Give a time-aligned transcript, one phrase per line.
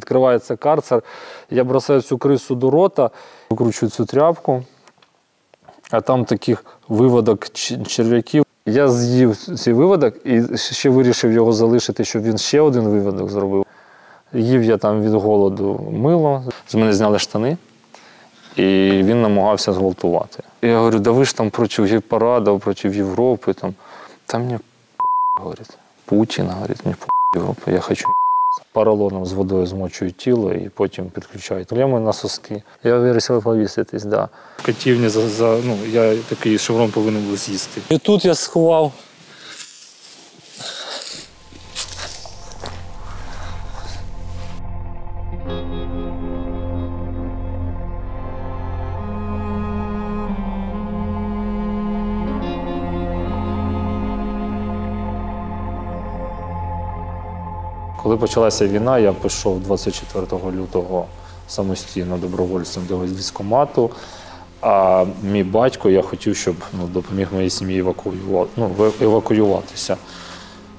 [0.00, 1.02] відкривається карцер.
[1.50, 3.10] Я бросаю цю крису до рота,
[3.50, 4.62] викручую цю тряпку,
[5.90, 7.48] а там таких виводок
[7.86, 8.44] черв'яків.
[8.66, 13.66] Я з'їв цей виводок і ще вирішив його залишити, щоб він ще один виводок зробив.
[14.32, 17.56] Їв я там від голоду мило, з мене зняли штани,
[18.56, 18.62] і
[19.04, 20.42] він намагався зґвалтувати.
[20.62, 23.52] Я говорю, да ви ж там проти гіпарадів, проти Європи.
[23.52, 23.74] Там,
[24.26, 24.58] та мені
[25.38, 28.04] говорить, Путін, говорить, мені п*** Європа, я хочу
[28.72, 32.62] Паралоном з водою змочують тіло і потім підключають клеми на соски.
[32.84, 34.28] Я вирішив повіситись, да.
[34.62, 37.80] Катівня за, за ну, я такий шеврон повинен був з'їсти.
[37.88, 38.92] І тут я сховав.
[58.10, 61.06] Коли почалася війна, я пішов 24 лютого
[61.48, 63.90] самостійно добровольцем до військкомату.
[64.60, 69.96] А мій батько, я хотів, щоб ну, допоміг моїй сім'ї евакуювати, ну, евакуюватися.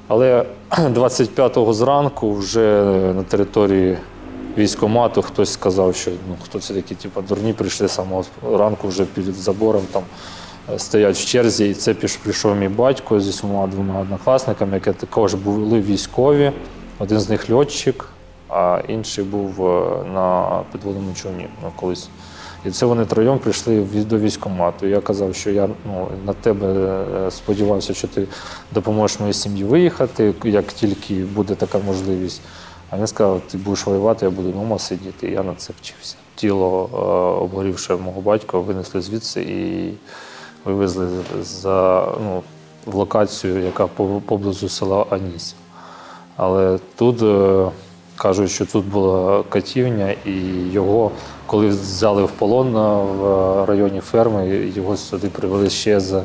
[0.07, 2.83] Але 25-го зранку вже
[3.15, 3.97] на території
[4.57, 9.25] військкомату хтось сказав, що ну, хто це такі, типу, дурні прийшли самого ранку вже під
[9.35, 10.03] забором там
[10.73, 11.69] е, стоять в черзі.
[11.69, 16.51] І це піш- прийшов мій батько зі своїми двома однокласниками, які також були військові.
[17.01, 18.05] Один з них льотчик,
[18.49, 22.09] а інший був е, на підводному човні ну, колись.
[22.65, 24.87] І це вони троєм прийшли до військкомату.
[24.87, 28.27] Я казав, що я ну, на тебе е, сподівався, що ти
[28.73, 32.41] допоможеш моїй сім'ї виїхати, як тільки буде така можливість.
[32.89, 35.27] А він сказав, ти будеш воювати, я буду вдома сидіти.
[35.27, 36.15] І я на це вчився.
[36.35, 36.97] Тіло е,
[37.43, 39.93] обгорівше мого батька винесли звідси і
[40.65, 41.07] вивезли
[41.41, 42.43] за ну,
[42.85, 43.87] в локацію, яка
[44.27, 45.55] поблизу села Аніс.
[46.37, 47.71] Але тут е,
[48.15, 50.31] кажуть, що тут була катівня, і
[50.71, 51.11] його,
[51.45, 56.23] коли взяли в полон е, в районі ферми, його сюди привели ще з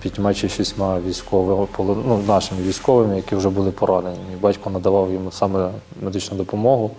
[0.00, 4.18] п'ятьма чи шістьма військовими, ну, нашими військовими, які вже були поранені.
[4.30, 5.70] Мій батько надавав йому саме
[6.02, 6.90] медичну допомогу.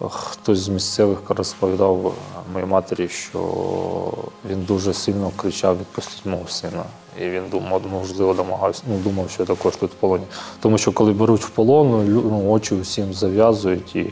[0.00, 2.14] Хтось з місцевих розповідав
[2.52, 3.40] моїй матері, що
[4.50, 6.84] він дуже сильно кричав відпустіть мого сина.
[7.22, 10.24] І він думав, можливо, домагався, ну, думав, що також тут в полоні.
[10.60, 14.06] Тому що коли беруть в полон, ну, очі усім зав'язують, і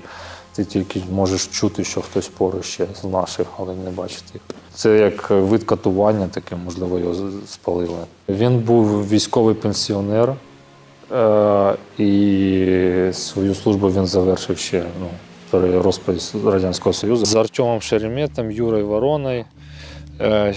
[0.54, 4.42] ти тільки можеш чути, що хтось поруч ще з наших, але не бачити їх.
[4.74, 7.14] Це як вид катування, таке, можливо, його
[7.46, 7.98] спалили.
[8.28, 10.34] Він був військовий пенсіонер,
[11.12, 15.06] е, і свою службу він завершив ще ну,
[15.50, 17.26] при розпаді Радянського Союзу.
[17.26, 19.44] З Артемом Шереметом, Юрою Вороною.
[20.20, 20.54] Е,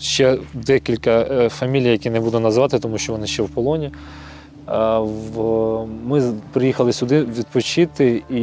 [0.00, 3.90] Ще декілька е, фамілій, які не буду називати, тому що вони ще в полоні.
[6.04, 8.40] Ми приїхали сюди відпочити і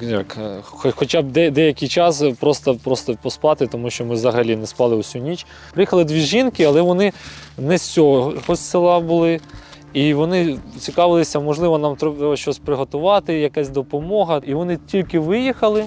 [0.00, 4.66] як, е, хоча б де- деякий час просто, просто поспати, тому що ми взагалі не
[4.66, 5.46] спали усю ніч.
[5.72, 7.12] Приїхали дві жінки, але вони
[7.58, 9.40] не з цього села були.
[9.92, 14.40] І вони цікавилися, можливо, нам треба щось приготувати, якась допомога.
[14.46, 15.84] І вони тільки виїхали,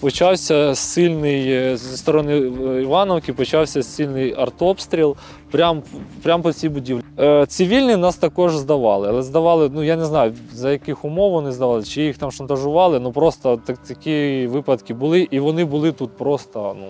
[0.00, 5.16] почався сильний е, зі сторони е, Івановки, почався сильний артобстріл
[5.50, 5.82] прямо
[6.22, 7.02] прям по цій будівлі.
[7.18, 11.52] Е, Цивільні нас також здавали, але здавали, ну я не знаю, за яких умов вони
[11.52, 13.00] здавали, чи їх там шантажували.
[13.00, 16.76] Ну просто так, такі випадки були, і вони були тут просто.
[16.80, 16.86] ну,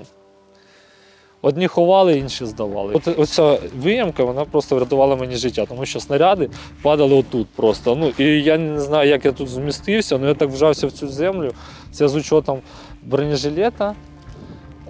[1.43, 2.95] Одні ховали, інші здавали.
[2.95, 6.50] От оця виямка вона просто врятувала мені життя, тому що снаряди
[6.83, 7.97] падали отут просто.
[7.97, 11.09] Ну і я не знаю, як я тут змістився, але я так вжався в цю
[11.09, 11.53] землю.
[11.93, 12.59] Це з учетом
[13.06, 13.94] бронежилета,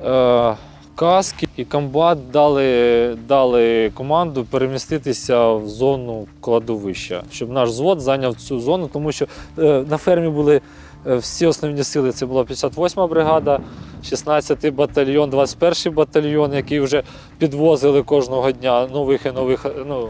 [0.04, 0.54] е,
[0.94, 8.60] каски і комбат дали, дали команду переміститися в зону кладовища, щоб наш взвод зайняв цю
[8.60, 9.26] зону, тому що
[9.58, 10.60] е, на фермі були
[11.04, 12.12] всі основні сили.
[12.12, 13.60] Це була 58-ма бригада,
[14.04, 17.02] 16-й батальйон, 21-й батальйон, який вже
[17.38, 20.08] підвозили кожного дня нових і нових ну,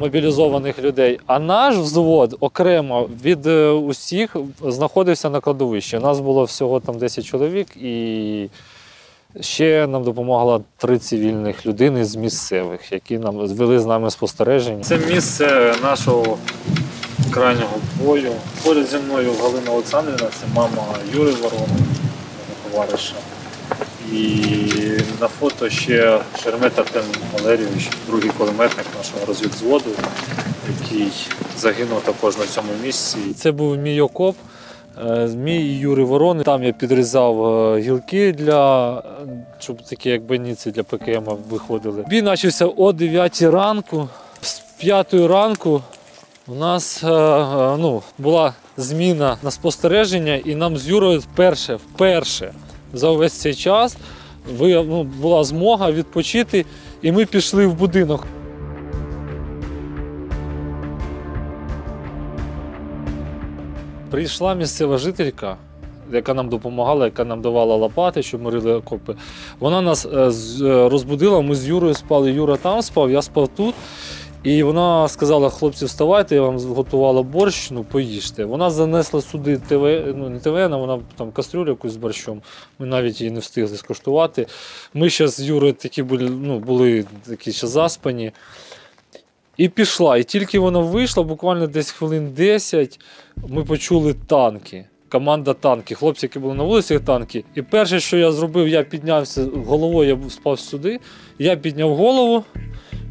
[0.00, 1.20] мобілізованих людей.
[1.26, 5.96] А наш взвод окремо від е, усіх знаходився на кладовищі.
[5.96, 8.48] У нас було всього там 10 чоловік, і
[9.40, 14.84] ще нам допомагало три цивільних людини з місцевих, які нам вели з нами спостереження.
[14.84, 16.38] Це місце нашого
[17.34, 18.32] крайнього бою.
[18.64, 20.84] Поряд зі мною Галина Олександрівна, це мама
[21.14, 21.66] Юри Ворона,
[22.72, 23.14] товариша.
[24.12, 24.42] І
[25.20, 27.02] на фото ще Шермет Артем
[27.38, 29.90] Валерійович, другий кулеметник нашого розвідзводу,
[30.80, 31.12] який
[31.58, 33.18] загинув також на цьому місці.
[33.36, 34.36] Це був мій окоп.
[35.06, 36.44] е, Мій і Юри Ворони.
[36.44, 39.02] Там я підрізав е, гілки для
[39.58, 42.04] щоб такі як баніці для ПКМ виходили.
[42.10, 44.08] Бій почався о 9 ранку.
[44.42, 45.82] З 5 ранку
[46.48, 52.52] у нас е, е, ну, була зміна на спостереження, і нам з Юрою вперше, вперше
[52.92, 53.96] за увесь цей час
[54.60, 56.66] ну, була змога відпочити,
[57.02, 58.26] і ми пішли в будинок.
[64.10, 65.56] Прийшла місцева жителька,
[66.12, 69.14] яка нам допомагала, яка нам давала лопати, щоб ми рили окопи.
[69.60, 72.32] Вона нас е, розбудила, ми з Юрою спали.
[72.32, 73.74] Юра там спав, я спав тут.
[74.42, 78.44] І вона сказала: хлопці, вставайте, я вам зготувала борщ, ну поїжте.
[78.44, 82.42] Вона занесла сюди ТВ, ну не ТВ, вона там кастрюлю якусь з борщом.
[82.78, 84.46] Ми навіть її не встигли скуштувати.
[84.94, 88.32] Ми ще з Юрою такі були, ну, були такі ще заспані.
[89.56, 90.16] І пішла.
[90.16, 93.00] І тільки вона вийшла, буквально десь хвилин 10,
[93.48, 94.84] ми почули танки.
[95.08, 95.94] Команда танки.
[95.94, 97.44] Хлопці, які були на вулиці, танки.
[97.54, 101.00] І перше, що я зробив, я піднявся головою, я спав сюди.
[101.38, 102.44] Я підняв голову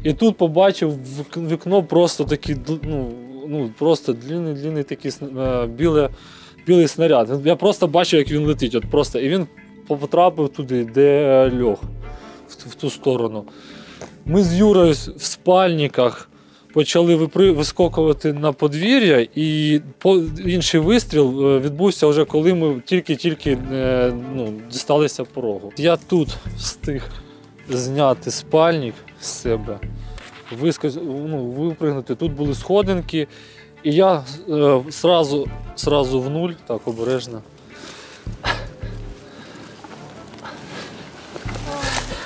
[0.02, 0.98] і тут побачив
[1.36, 3.10] вікно просто ду- ну,
[3.48, 6.10] ну просто длинний, длинний такий е, біле,
[6.66, 7.40] білий снаряд.
[7.44, 8.74] Я просто бачив, як він летить.
[8.74, 9.18] От просто.
[9.18, 9.46] І він
[9.86, 11.82] потрапив туди, де е, льох,
[12.48, 13.44] в, в ту сторону.
[14.26, 16.28] Ми з Юрою в спальниках
[16.72, 20.16] почали вискокувати на подвір'я, і по,
[20.46, 23.58] інший вистріл е, відбувся вже коли ми тільки-тільки
[24.34, 25.72] ну, дісталися порогу.
[25.76, 27.10] Я тут встиг
[27.68, 29.78] зняти спальник з себе,
[30.58, 32.14] вискоз, ну, випригнути.
[32.14, 33.28] Тут були сходинки,
[33.82, 34.82] і я е,
[36.20, 37.42] в нуль, так обережно.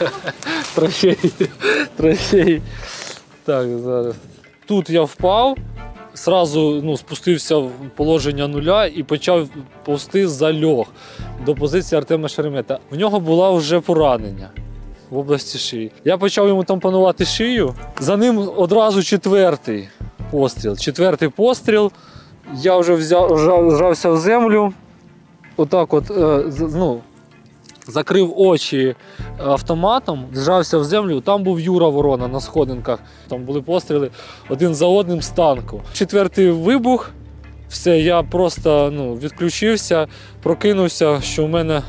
[0.74, 1.18] Трофей.
[1.96, 2.62] Трофей.
[3.44, 4.14] Так, зараз.
[4.66, 5.56] Тут я впав,
[6.14, 9.48] сразу ну, спустився в положення нуля і почав
[9.84, 10.86] повсти за льох
[11.46, 12.78] до позиції Артема Шеремета.
[12.90, 14.50] В нього було вже поранення
[15.12, 15.92] в області шиї.
[16.04, 17.74] Я почав йому там панувати шию.
[18.00, 19.88] За ним одразу четвертий
[20.30, 20.76] постріл.
[20.76, 21.92] Четвертий постріл.
[22.54, 23.34] Я вже взяв,
[23.68, 24.72] вжався в землю.
[25.56, 27.00] Отак от, е, ну,
[27.88, 28.94] закрив очі
[29.38, 31.20] автоматом, вжався в землю.
[31.20, 32.98] Там був Юра Ворона на сходинках.
[33.28, 34.10] Там були постріли
[34.48, 35.80] один за одним з танку.
[35.92, 37.10] Четвертий вибух.
[37.68, 40.06] Все, я просто ну, відключився,
[40.42, 41.82] прокинувся, що в мене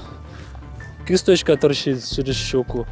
[1.08, 2.86] кісточка торчить через щоку.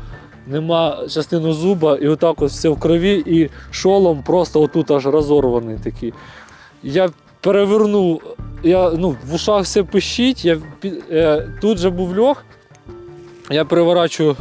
[0.48, 5.78] Нема частину зуба, і отак от все в крові, і шолом просто отут аж розорваний
[5.84, 6.14] такий.
[6.84, 7.10] Я
[7.42, 8.22] перевернув,
[8.64, 10.58] я, ну, в ушах все пищить, я,
[11.12, 12.46] е, тут же був льох,
[13.50, 14.36] я переворачую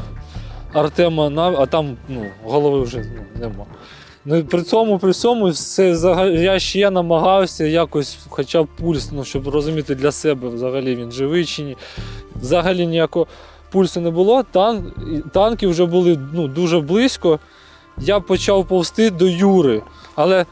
[0.72, 3.66] Артема на, а там ну, голови вже ну, нема.
[4.24, 5.88] Ну, при цьому, при цьому все,
[6.34, 11.44] я ще намагався якось, хоча б пульс, ну, щоб розуміти для себе, взагалі він живий
[11.44, 11.76] чи ні.
[12.36, 13.26] Взагалі ніякого
[13.70, 14.42] пульсу не було.
[14.42, 14.92] Тан,
[15.32, 17.38] танки вже були ну, дуже близько.
[17.98, 19.82] Я почав повзти до Юри.
[20.14, 20.46] Але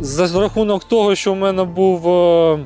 [0.00, 2.58] за рахунок того, що в мене був е,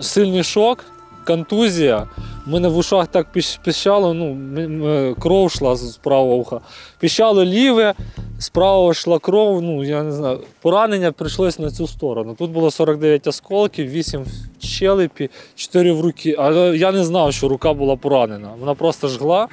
[0.00, 0.84] сильний шок,
[1.26, 2.06] контузія,
[2.50, 6.60] мене в ушах так піщ- піщало, ну, м- кров йшла з з правого уха.
[7.00, 7.94] Піщало ліве,
[8.38, 10.40] з правого йшла кров, ну я не знаю.
[10.62, 12.34] Поранення прийшлось на цю сторону.
[12.38, 14.22] Тут було 49 осколків, 8
[14.60, 16.36] в щелепі, 4 в руки.
[16.38, 18.48] Але я не знав, що рука була поранена.
[18.60, 19.48] Вона просто жгла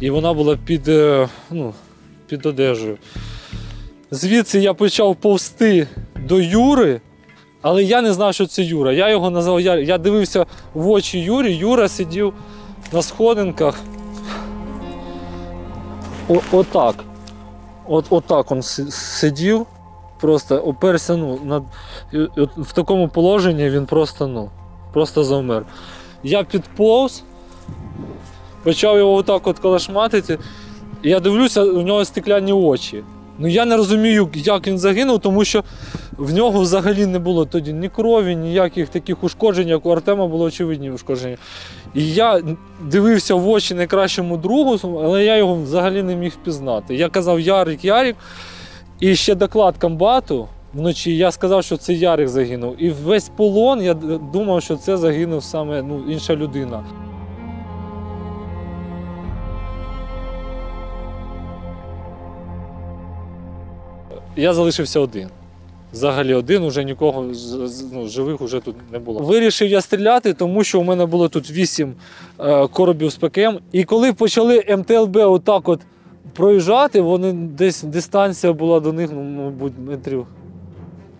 [0.00, 1.74] і вона була під, е, ну,
[2.26, 2.98] під одежею.
[4.10, 5.86] Звідси я почав повсти
[6.28, 7.00] до Юри,
[7.62, 8.92] але я не знав, що це Юра.
[8.92, 9.88] Я його назвав Ярик.
[9.88, 11.54] Я дивився в очі Юрі.
[11.54, 12.34] Юра сидів
[12.92, 13.80] на сходинках.
[16.28, 16.94] О, отак.
[17.88, 19.66] От, отак він сидів,
[20.20, 21.62] просто оперся ну, над,
[22.56, 24.50] в такому положенні він просто, ну,
[24.92, 25.64] просто завмер.
[26.22, 27.22] Я підповз,
[28.62, 30.38] почав його отак от колошматити.
[31.02, 33.02] І я дивлюся, у нього стекляні очі.
[33.42, 35.64] Ну я не розумію, як він загинув, тому що
[36.18, 40.44] в нього взагалі не було тоді ні крові, ніяких таких ушкоджень, як у Артема було
[40.44, 41.36] очевидні ушкодження.
[41.94, 42.42] І я
[42.84, 46.94] дивився в очі найкращому другу, але я його взагалі не міг впізнати.
[46.94, 48.16] Я казав Ярик, Ярик.
[49.00, 52.82] І ще доклад комбату вночі я сказав, що це Ярик загинув.
[52.82, 53.94] І весь полон я
[54.32, 56.84] думав, що це загинув саме ну, інша людина.
[64.36, 65.28] Я залишився один.
[65.92, 67.26] Взагалі один, уже нікого
[67.92, 69.20] ну, живих уже тут не було.
[69.20, 71.94] Вирішив я стріляти, тому що у мене було тут 8
[72.40, 73.58] е, коробів з ПКМ.
[73.72, 75.80] І коли почали МТЛБ отак от
[76.32, 80.26] проїжджати, вони десь дистанція була до них, ну, мабуть, метрів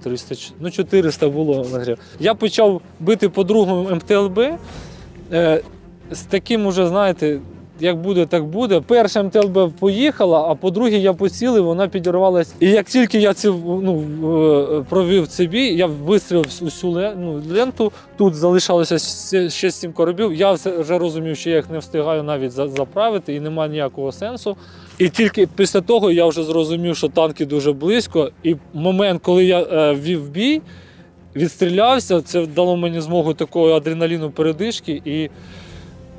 [0.03, 1.67] 300, ч- ну 400 було.
[2.21, 4.39] Я почав бити по другому МТЛБ
[5.33, 5.63] е,
[6.11, 7.41] з таким уже, знаєте,
[7.81, 8.81] як буде, так буде.
[8.87, 12.55] Перша МТЛБ поїхала, а по другій я поцілив, вона підірвалась.
[12.61, 14.05] І як тільки я ці, ну,
[14.79, 17.93] е, провів цей бій, я вистрілив усю ну, ленту.
[18.17, 18.99] Тут залишалося
[19.51, 20.35] ще- сім коробів.
[20.35, 24.57] Я вже розумів, що я їх не встигаю навіть заправити і немає ніякого сенсу.
[24.99, 28.31] І тільки після того я вже зрозумів, що танки дуже близько.
[28.43, 30.63] І момент, коли я е, вів бій,
[31.37, 35.03] відстрілявся, це дало мені змогу такого адреналіну передишки.
[35.05, 35.31] І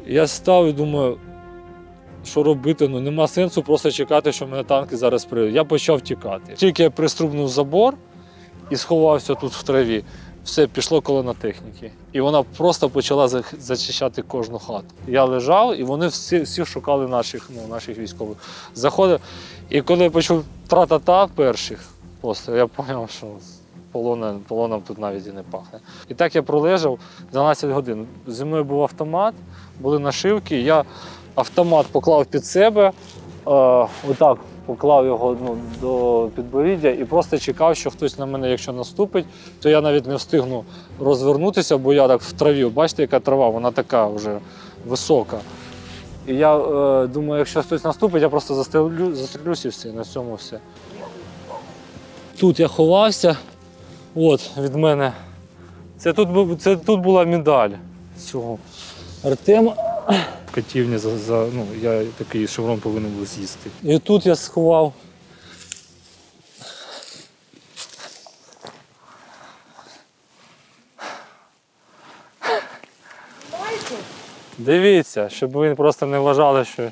[0.08, 1.18] я став і думаю,
[2.26, 2.88] що робити?
[2.88, 5.56] Ну нема сенсу просто чекати, що мене танки зараз прийдуть.
[5.56, 6.54] Я почав тікати.
[6.54, 7.94] Тільки я приструбнув забор
[8.70, 10.04] і сховався тут в траві.
[10.44, 11.92] Все пішло колона техніки.
[12.14, 13.28] І вона просто почала
[13.60, 14.86] зачищати кожну хату.
[15.08, 18.38] Я лежав, і вони всі, всі шукали наших, ну, наших військових.
[18.76, 19.20] Заходив.
[19.70, 21.90] І коли я почув тра-та-та перших,
[22.22, 23.28] просто я зрозумів, що
[23.92, 25.80] полоном, полоном тут навіть і не пахне.
[26.10, 27.00] І так я пролежав
[27.32, 28.08] 12 годин.
[28.28, 29.34] Зі мною був автомат,
[29.80, 30.62] були нашивки.
[30.62, 30.84] Я
[31.42, 32.92] автомат поклав під себе, е,
[34.10, 39.26] отак поклав його ну, до підборіддя і просто чекав, що хтось на мене, якщо наступить,
[39.62, 40.64] то я навіть не встигну
[41.00, 42.66] розвернутися, бо я так в траві.
[42.66, 44.38] Бачите, яка трава, вона така вже
[44.88, 45.40] висока.
[46.28, 50.36] І я е, думаю, якщо хтось наступить, я просто застрелю, застрелюсь і все, на цьому
[50.36, 50.60] все.
[52.40, 53.38] Тут я ховався,
[54.16, 55.14] от від мене.
[55.98, 57.70] Це тут, це тут була медаль
[58.18, 58.58] цього
[59.24, 59.91] Артема.
[60.52, 63.70] Катівні за, за ну, я такий шеврон повинен був з'їсти.
[63.84, 64.94] І тут я сховав.
[74.58, 76.92] Дивіться, щоб ви просто не вважали, що.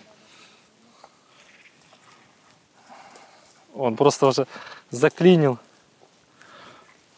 [3.77, 4.45] Он просто вже
[4.91, 5.57] заклинив.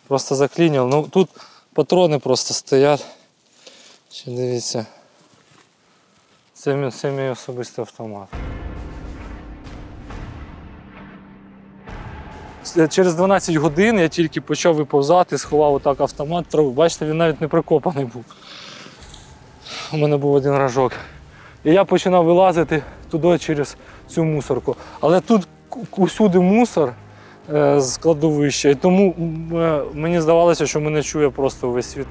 [0.07, 0.87] Просто заклинив.
[0.87, 1.29] Ну тут
[1.73, 3.05] патрони просто стоять.
[4.11, 4.85] Ще дивіться.
[6.61, 8.27] Це, мій- це мій особистий автомат.
[12.89, 16.71] Через 12 годин я тільки почав виповзати, сховав отак автомат, траву.
[16.71, 18.25] Бачите, він навіть не прикопаний був.
[19.93, 20.91] У мене був один ражок.
[21.63, 23.77] І я починав вилазити туди через
[24.07, 24.75] цю мусорку.
[24.99, 25.47] Але тут
[25.91, 26.93] усюди мусор
[27.53, 29.15] е, з кладовища, і тому
[29.53, 32.07] е, мені здавалося, що мене чує просто весь світ.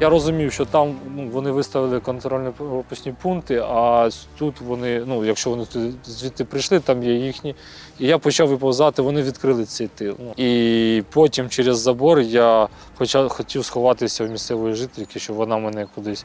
[0.00, 5.50] Я розумів, що там ну, вони виставили контрольні пропускні пункти, а тут вони, ну, якщо
[5.50, 5.66] вони
[6.04, 7.54] звідти прийшли, там є їхні.
[7.98, 10.16] І я почав виповзати, вони відкрили цей тил.
[10.18, 15.86] Ну, І потім через забор я почав, хотів сховатися в місцевої жительки, щоб вона мене
[15.94, 16.24] кудись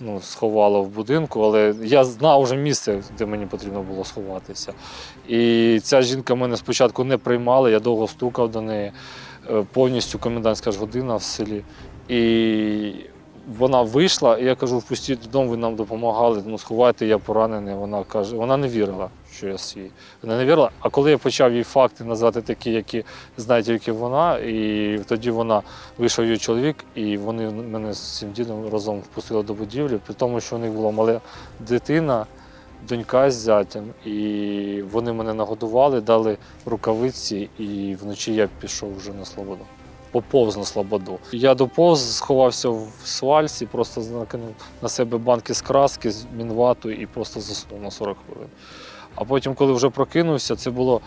[0.00, 4.72] ну, сховала в будинку, але я знав вже місце, де мені потрібно було сховатися.
[5.28, 8.92] І ця жінка мене спочатку не приймала, я довго стукав до неї,
[9.50, 11.62] е, повністю комендантська ж година в селі.
[12.10, 12.94] І
[13.58, 17.74] вона вийшла, і я кажу, впустіть додому, ви нам допомагали, ну сховайте, я поранений.
[17.74, 19.90] Вона каже, вона не вірила, що я свій.
[20.22, 20.70] Вона не вірила.
[20.80, 23.04] А коли я почав їй факти назвати такі, які
[23.36, 25.62] знає тільки вона, і тоді вона
[25.98, 30.40] вийшов її чоловік, і вони мене з цим дідом разом впустили до будівлі, при тому,
[30.40, 31.20] що у них була мала
[31.60, 32.26] дитина,
[32.88, 36.36] донька з зятям, і вони мене нагодували, дали
[36.66, 39.64] рукавиці, і вночі я пішов вже на свободу.
[40.12, 41.18] Поповз на слободу.
[41.32, 47.06] Я доповз, сховався в свальці, просто накинув на себе банки з краски, з мінвату і
[47.06, 48.48] просто заснув на 40 хвилин.
[49.14, 51.00] А потім, коли вже прокинувся, це було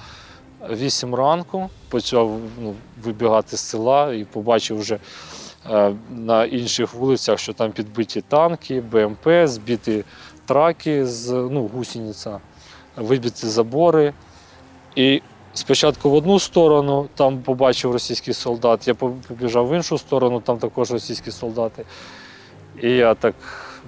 [0.70, 5.00] 8 ранку, почав ну, вибігати з села і побачив вже
[5.70, 10.04] е, на інших вулицях, що там підбиті танки, БМП, збиті
[10.46, 12.40] траки з ну, гусениця,
[12.98, 14.14] вибиті забори.
[14.96, 15.22] І
[15.54, 20.92] спочатку в одну сторону, там побачив російський солдат, я побіжав в іншу сторону, там також
[20.92, 21.86] російські солдати.
[22.82, 23.36] І я так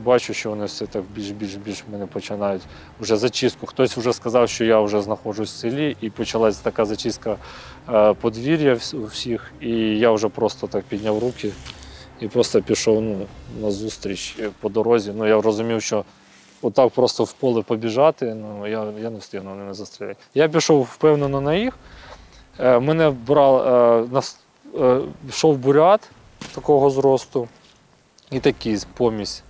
[0.03, 2.61] бачу, що вони все так більш-більш-більш мене починають
[2.99, 3.65] вже зачистку.
[3.65, 7.37] Хтось вже сказав, що я вже знаходжусь в селі, і почалась така зачистка
[7.89, 9.51] е, подвір'я у всіх.
[9.61, 11.51] І я вже просто так підняв руки
[12.19, 13.25] і просто пішов ну,
[13.61, 15.13] на зустріч е, по дорозі.
[15.15, 16.03] Ну, я розумів, що
[16.61, 20.17] отак просто в поле побіжати, ну, я, я не встигну, не застрілять.
[20.33, 21.77] Я пішов впевнено на їх.
[22.59, 24.39] Е, Мене брав, е, нас,
[24.79, 26.09] е, йшов бурят
[26.55, 27.47] такого зросту
[28.31, 29.43] і такий помісь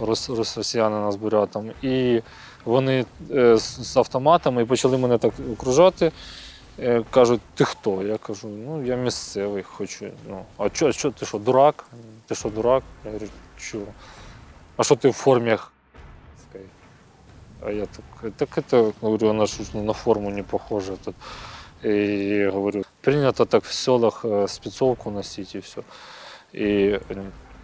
[0.00, 1.70] рос, рос, росіянина з бурятом.
[1.82, 2.22] І
[2.64, 6.12] вони е, з, автоматами почали мене так окружати.
[6.78, 8.02] Е, кажуть, ти хто?
[8.02, 10.06] Я кажу, ну я місцевий хочу.
[10.28, 11.84] Ну, а що, ти що, дурак?
[12.26, 12.82] Ти що, дурак?
[13.04, 13.78] Я говорю, що?
[14.76, 15.56] А що ти в формі?
[17.62, 20.96] А я так, так это, говорю, она же на форму не похожа.
[21.04, 21.14] Тут.
[21.82, 25.82] И говорю, принято так в селах э, спецовку носить и все.
[26.52, 26.98] І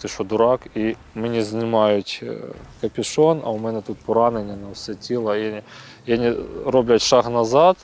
[0.00, 0.60] ти що, дурак?
[0.74, 2.36] І мені знімають е,
[2.80, 5.36] капюшон, а у мене тут поранення на все тіло.
[5.36, 5.62] І,
[6.06, 6.36] не-
[6.66, 7.76] роблять шаг назад.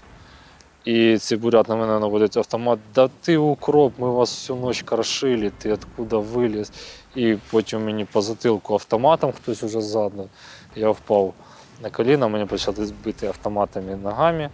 [0.85, 2.79] І цей бурят на мене наводить автомат.
[2.95, 6.73] Да ти укроп, ми вас всю ніч крошили, ти откуда виліз.
[7.15, 10.29] І потім мені по затилку автоматом хтось уже ззаду.
[10.77, 11.35] Я впав
[11.83, 14.51] на коліна, мені почали збити автоматами ногами.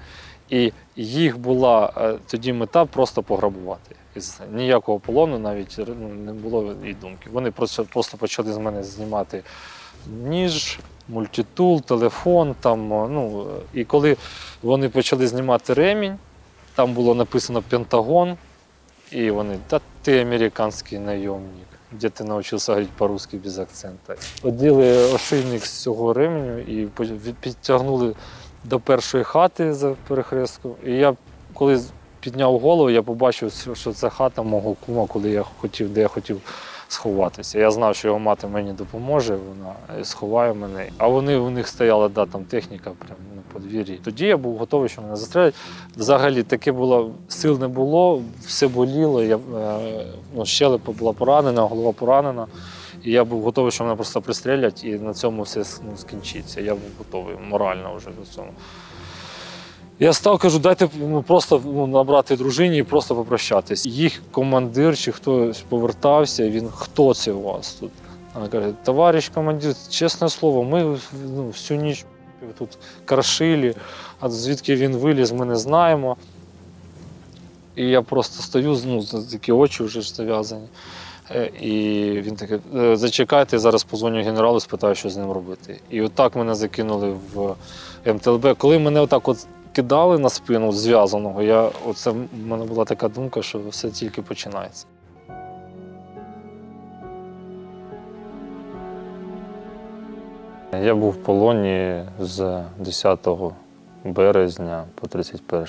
[0.50, 3.94] І їх була е, тоді мета просто пограбувати.
[4.52, 7.30] Ніякого полону навіть ну, не було і думки.
[7.32, 9.42] Вони просто, просто почали з мене знімати
[10.06, 12.54] ніж, мультитул, телефон.
[12.60, 14.16] Там, ну, і коли
[14.62, 16.18] вони почали знімати ремінь,
[16.74, 18.36] там було написано Пентагон,
[19.10, 24.14] і вони, та ти американський найомник, де ти навчився говорити по-русски без акцента.
[24.42, 26.88] Оділи ошейник з цього ременю і
[27.40, 28.14] підтягнули
[28.64, 30.76] до першої хати за перехрестку.
[30.86, 31.16] І я,
[31.54, 31.80] коли
[32.20, 36.40] підняв голову, я побачив, що це хата мого кума, коли я хотів, де я хотів
[36.88, 37.58] сховатися.
[37.58, 40.88] Я знав, що його мати мені допоможе, вона е, сховає мене.
[40.98, 44.00] А вони у них стояла да, там техніка прямо на подвір'ї.
[44.04, 45.54] Тоді я був готовий, що мене застрелять.
[45.96, 49.22] Взагалі таке було, сил не було, все боліло.
[49.22, 52.46] Я, е, ну, щелепа була поранена, голова поранена.
[53.04, 56.60] І я був готовий, що мене просто пристрелять, і на цьому все ну, скінчиться.
[56.60, 58.48] Я був готовий морально вже до цього.
[60.00, 63.86] Я став, кажу, дайте ну, просто ну, набрати дружині і просто попрощатись.
[63.86, 67.90] Їх командир чи хтось повертався, він хто це у вас тут?
[68.34, 70.98] Вона каже, товариш командир, чесне слово, ми
[71.36, 72.04] ну, всю ніч
[72.58, 73.74] тут крашили,
[74.20, 76.16] а звідки він виліз, ми не знаємо.
[77.76, 80.66] І я просто стою, ну, такі очі вже зав'язані.
[81.30, 81.72] Е, І
[82.20, 85.80] він такий, «Е, зачекайте, зараз позвоню генералу, спитаю, що з ним робити.
[85.90, 87.54] І отак мене закинули в
[88.06, 88.56] МТЛБ.
[88.58, 93.42] Коли мене отак от кидали на спину зв'язаного, я, оце, в мене була така думка,
[93.42, 94.86] що все тільки починається.
[100.72, 103.28] Я був в полоні з 10
[104.04, 105.66] березня по 31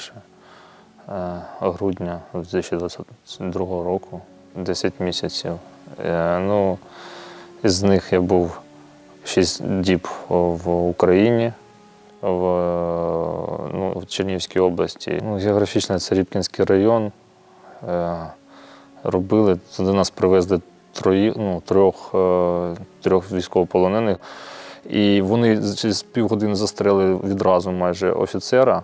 [1.10, 4.22] е, грудня 2022 року,
[4.56, 5.51] 10 місяців.
[6.06, 6.77] Е, Ну,
[7.64, 8.59] із них я був
[9.24, 11.53] 6 діб в Україні,
[12.22, 12.44] в,
[13.74, 15.22] ну, в Чернігівській області.
[15.24, 17.12] Ну, географічно це Рібкінський район.
[17.88, 18.18] Е,
[19.03, 24.18] Робили, туди нас привезли трої, ну, трьох, е, трьох військовополонених.
[24.90, 28.84] І вони через півгодини застрелили відразу майже офіцера,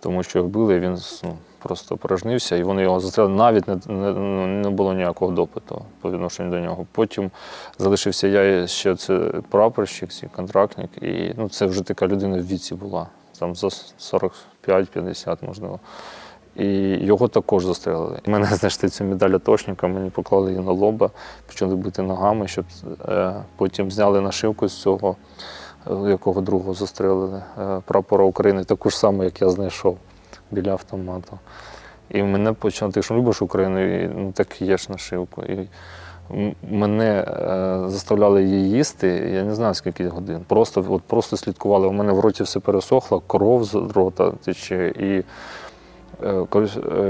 [0.00, 3.34] тому що його били, він ну, просто порожнився, і вони його застрелили.
[3.34, 4.12] Навіть не, не,
[4.46, 6.86] не було ніякого допиту по відношенню до нього.
[6.92, 7.30] Потім
[7.78, 9.18] залишився я ще це
[9.50, 13.06] прапорщик, контрактник, і ну, це вже така людина в віці була,
[13.38, 15.80] там за 45-50, можливо.
[16.56, 16.66] І
[17.06, 18.20] його також застрелили.
[18.26, 21.10] Мене знайшли цю медаль атошника, мені поклали її на лоба,
[21.46, 22.64] почали бити ногами, щоб
[23.08, 25.16] е, потім зняли нашивку з цього,
[25.90, 29.98] е, якого другого застрелили, е, прапора України, таку ж саму, як я знайшов
[30.50, 31.38] біля автомату.
[32.10, 35.42] І мене почало, ти ж любиш Україну, і ну, так ж нашивку.
[35.42, 35.68] І
[36.70, 40.40] мене е, заставляли її їсти, я не знаю скільки годин.
[40.46, 41.86] Просто, от, просто слідкували.
[41.86, 44.88] У мене в роті все пересохло, кров з рота тече.
[44.88, 45.24] І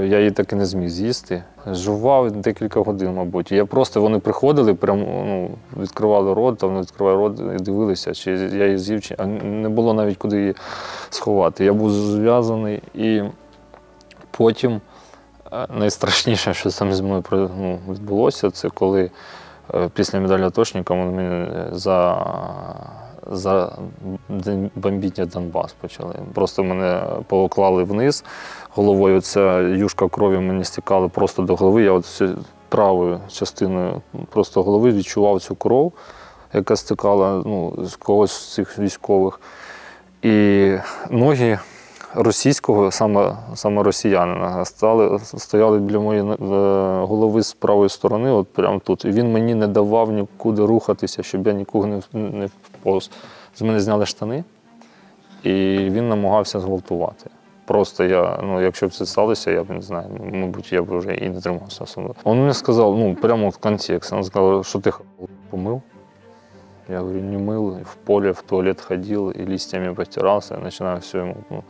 [0.03, 1.43] я її так і не зміг з'їсти.
[1.67, 3.51] Жував декілька годин, мабуть.
[3.51, 5.49] Я просто вони приходили, прямо ну,
[5.83, 9.69] відкривали рот, там не відкривали рот і дивилися, чи я її з'їв, чи а не
[9.69, 10.55] було навіть куди її
[11.09, 11.65] сховати.
[11.65, 13.21] Я був зв'язаний і
[14.31, 14.81] потім
[15.51, 19.11] е, найстрашніше, що саме зі мною ну, відбулося, це коли
[19.73, 22.25] е, після медалі атошника вони за,
[23.31, 23.77] за
[24.29, 26.15] день бомбіння Донбас почали.
[26.33, 28.23] Просто мене поклали вниз
[28.75, 29.21] головою.
[29.21, 31.83] Ця юшка крові мені стікала просто до голови.
[31.83, 32.21] Я от
[32.69, 35.93] правою частиною просто голови відчував цю кров,
[36.53, 39.41] яка стікала ну, з когось з цих військових.
[40.21, 40.73] І
[41.09, 41.59] ноги
[42.15, 46.35] російського, саме, саме росіянина, стали, стояли біля моєї е,
[47.05, 49.05] голови з правої сторони, от прямо тут.
[49.05, 51.65] І він мені не давав нікуди рухатися, щоб я не,
[52.13, 53.11] не вповз.
[53.55, 54.43] З мене зняли штани,
[55.43, 57.29] і він намагався зґвалтувати.
[57.69, 61.13] Просто я, ну, якщо б це сталося, я б не знаю, мабуть, я б вже
[61.13, 62.15] і не тримався особо.
[62.25, 64.91] Він мені сказав, ну, прямо в контекст, він сказав, що ти
[65.49, 65.81] помив.
[66.89, 71.17] Я говорю, не мыл, в поле, в туалет ходил и листьями потирався, і починаю все
[71.17, 71.35] йому.
[71.49, 71.63] Ну,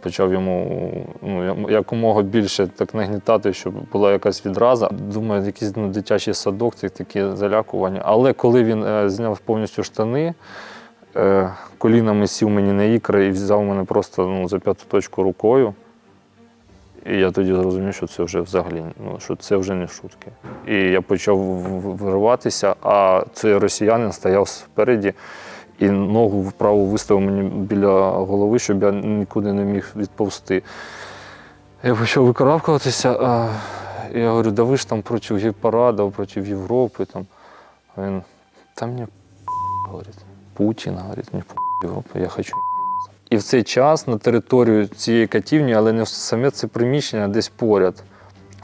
[0.00, 0.92] почав йому
[1.22, 4.88] ну, якомога більше так нагнітати, щоб була якась відраза.
[4.88, 8.02] Думаю, якийсь ну, дитячий садок, такі залякування.
[8.04, 10.34] Але коли він е, зняв повністю штани,
[11.78, 15.74] колінами сів мені на ікри і взяв мене просто ну, за п'яту точку рукою.
[17.06, 20.30] І я тоді зрозумів, що це вже взагалі ну, що це вже не шутки.
[20.66, 25.14] І я почав вириватися, а цей росіянин стояв спереді
[25.78, 30.62] і ногу вправо виставив мені біля голови, щоб я нікуди не міг відповсти.
[31.82, 33.16] Я почав викарабкуватися.
[33.22, 33.48] А
[34.12, 37.04] я говорю, да ви ж там проти гей-парада, проти Європи.
[37.04, 37.26] Там.
[37.96, 38.22] А він,
[38.74, 39.06] та мені
[39.86, 40.23] говорить,
[40.56, 41.44] Путін, говорить, мені
[41.82, 42.56] Європа, я хочу.
[43.30, 47.48] І в цей час на територію цієї катівні, але не саме це приміщення, а десь
[47.48, 48.02] поряд,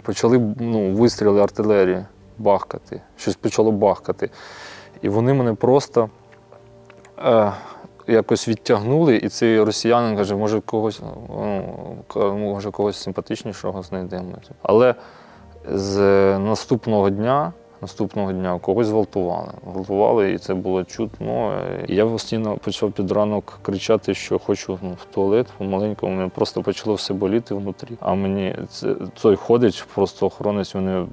[0.02, 2.04] почали ну, вистріли артилерії
[2.38, 3.02] бахкати.
[3.16, 4.30] Щось почало бахкати.
[5.02, 6.10] І вони мене просто
[7.18, 7.52] е,
[8.06, 11.00] якось відтягнули, і цей росіянин каже, може когось,
[11.30, 14.34] ну, може когось симпатичнішого знайдемо.
[14.62, 14.94] Але
[15.68, 15.98] з
[16.38, 17.52] наступного дня.
[17.82, 19.52] Наступного дня когось гвалтували.
[19.66, 21.60] Гвалтували, і це було чутно.
[21.88, 26.16] І я постійно почав під ранок кричати, що хочу ну, в туалет по-маленькому.
[26.16, 27.88] Мене просто почало все боліти внутрі.
[28.00, 31.06] А мені це, той ходить, просто охоронець мене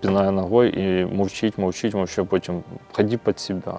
[0.00, 3.72] пінає ногою і мовчить, мовчить, мовчить, потім ході під себе.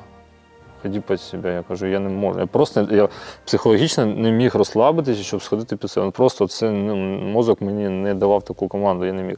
[0.86, 1.54] Ході під себе.
[1.54, 2.40] Я кажу, я не можу.
[2.40, 3.10] Я просто я
[3.46, 6.12] психологічно не міг розслабитися, щоб сходити під себе.
[6.12, 9.38] Просто це ну, мозок мені не давав таку команду, я не міг.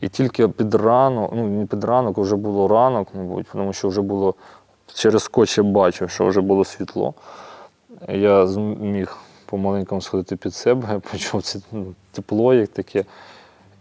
[0.00, 4.02] І тільки під ранок, ну не під ранок, вже було ранок, мабуть, тому що вже
[4.02, 4.34] було
[4.94, 7.14] через скотч я бачив, що вже було світло.
[8.08, 13.04] Я зміг помаленькому сходити під себе, я почув це ну, тепло, як таке.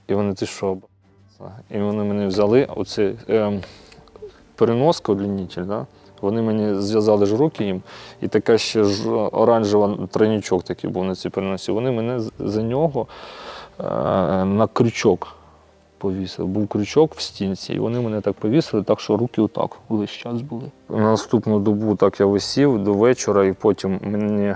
[0.08, 0.78] І вони ти що?
[1.70, 3.62] І вони мене взяли, оце ем,
[4.56, 5.86] переноска, удлінитель, да?
[6.24, 7.82] Вони мені зв'язали ж руки їм,
[8.22, 11.72] і така ще ж оранжева тройничок такий був на цій переносі.
[11.72, 13.08] Вони мене за нього
[13.80, 13.84] е,
[14.46, 15.28] на крючок
[15.98, 16.48] повісили.
[16.48, 20.42] Був крючок в стінці, і вони мене так повісили, так що руки отак увесь час
[20.42, 20.72] були.
[20.90, 24.56] На наступну добу так я висів до вечора, і потім мені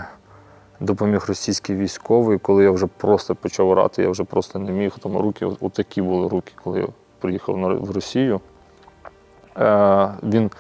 [0.80, 5.00] допоміг російський військовий, коли я вже просто почав орати, я вже просто не міг.
[5.00, 6.88] Там руки, отакі були руки, коли я
[7.20, 8.42] приїхав в Росію.
[9.58, 10.52] Е, він,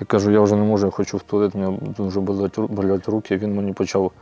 [0.00, 3.36] я кажу, я вже не можу, я хочу в туалет, мені дуже болять, руки.
[3.36, 4.12] Він мені почав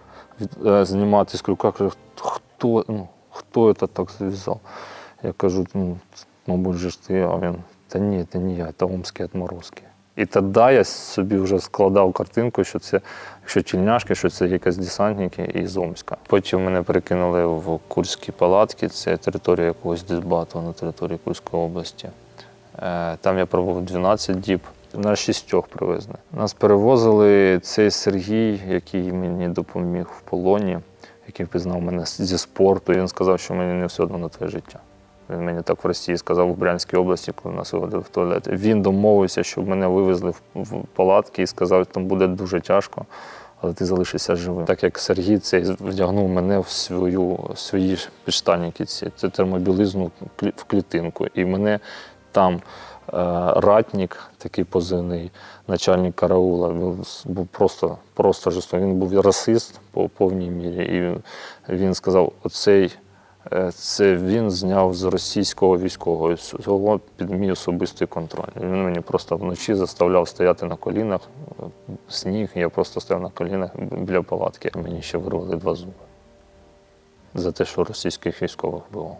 [0.67, 4.61] е, знімати з крюка, каже, хто, ну, хто це так зв'язав?
[5.23, 5.97] Я кажу, ну,
[6.47, 7.55] мабуть, же ж ти, а він,
[7.89, 9.83] та ні, це не я, це омські отморозки.
[10.17, 13.01] І тоді я собі вже складав картинку, що це,
[13.43, 16.17] якщо тільняшки, що це якісь десантники із Омська.
[16.27, 22.09] Потім мене перекинули в Курські палатки, це територія якогось дисбату на території Курської області.
[22.79, 24.61] Е, Там я пробув 12 діб.
[24.97, 26.15] На шістьох привезли.
[26.33, 30.79] Нас перевозили цей Сергій, який мені допоміг в полоні,
[31.27, 32.93] який впізнав мене зі спорту.
[32.93, 34.81] Він сказав, що мені не все одно на твоє життя.
[35.31, 38.49] Він мені так в Росії сказав в Брянській області, коли нас виводили в туалет.
[38.49, 43.07] Він домовився, щоб мене вивезли в, палатки і сказав, що там буде дуже тяжко,
[43.61, 44.65] але ти залишишся живим.
[44.65, 50.11] Так як Сергій цей вдягнув мене в свою свої підштанники, ці термобілизну
[50.57, 51.27] в клітинку.
[51.35, 51.81] І мене
[52.33, 52.61] там
[53.57, 55.31] ратник, такий позивний,
[55.69, 58.87] начальник караула, був, був просто, просто жорстокий.
[58.87, 60.97] Він був расист по повній мірі.
[60.97, 61.23] І він,
[61.69, 62.93] він сказав: оцей.
[63.53, 68.49] Е, Це він зняв з російського військового цього під мій особистий контроль.
[68.61, 71.21] Він мені просто вночі заставляв стояти на колінах,
[71.61, 71.63] е,
[72.09, 74.71] сніг, я просто стояв на колінах біля палатки.
[74.75, 75.93] Мені ще вирвали два зуби
[77.35, 79.17] за те, що російських військових було.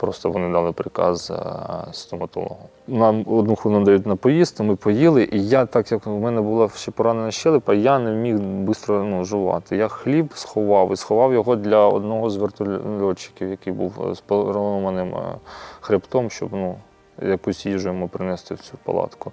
[0.00, 2.68] Просто вони дали приказ е, стоматологу.
[2.88, 6.68] Нам одну хвилину дають на поїсти, ми поїли, і я, так як у мене була
[6.76, 9.76] ще поранена щелепа, я не міг швидко ну, жувати.
[9.76, 15.38] Я хліб сховав і сховав його для одного з вертольотчиків, який був з поламаним е,
[15.80, 16.76] хребтом, щоб ну,
[17.22, 19.32] якусь їжу йому принести в цю палатку.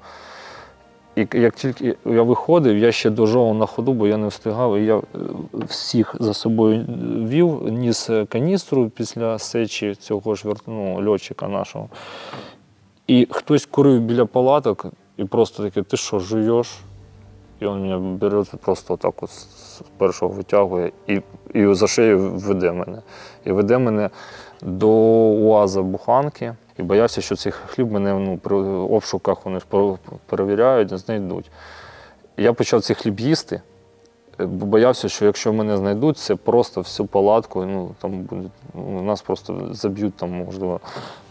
[1.17, 4.77] І як тільки я виходив, я ще дожовував на ходу, бо я не встигав.
[4.77, 5.01] І я е,
[5.53, 6.85] всіх за собою
[7.29, 11.89] вів, ніс е, каністру після сечі цього ж ну, льотчика нашого.
[13.07, 14.85] І хтось курив біля палаток
[15.17, 16.79] і просто таке, ти що, жуєш?
[17.59, 21.21] І він мене бере просто отак от з першого витягує і,
[21.53, 23.01] і за шею веде мене.
[23.45, 24.09] І веде мене
[24.61, 26.55] до УАЗа буханки.
[26.79, 29.65] І боявся, що цей хліб мене ну, при обшуках вони ж
[30.25, 31.51] перевіряють, знайдуть.
[32.37, 33.61] Я почав цей хліб їсти,
[34.39, 39.01] е, бо боявся, що якщо мене знайдуть, це просто всю палатку, ну там буде, ну,
[39.01, 40.79] нас просто заб'ють там, можливо,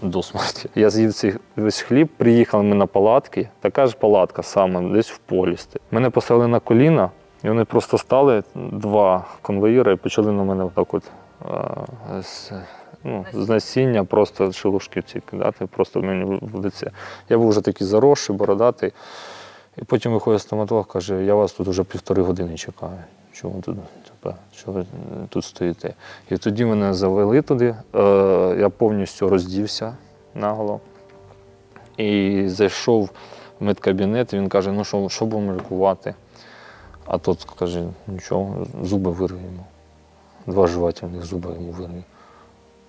[0.03, 0.69] до смерті.
[0.75, 5.19] Я з'їв цей весь хліб, приїхали ми на палатки, така ж палатка саме, десь в
[5.19, 5.57] полі.
[5.57, 5.83] стоїть.
[5.91, 7.11] Мене поставили на коліна,
[7.45, 11.03] і вони просто стали, два конвоїри, і почали на мене отак от.
[13.05, 16.91] Ну, з насіння просто шелушки ці кидати, просто мені в лице.
[17.29, 18.93] Я був вже такий заросший, бородатий.
[19.79, 22.99] І потім виходить стоматолог, каже, я вас тут вже півтори години чекаю.
[23.33, 23.77] чого тут,
[24.53, 24.87] що ви
[25.29, 25.95] тут стоїте.
[26.31, 27.77] І тоді мене завели туди.
[27.95, 29.97] Е, я повністю роздівся
[30.35, 30.81] наголо.
[31.97, 33.11] І зайшов
[33.61, 36.15] в медкабінет, і він каже, ну що, що будемо лікувати?
[37.07, 39.67] А тот каже, нічого, зуби вирвемо.
[40.47, 42.03] Два жувательних зуба йому вирві.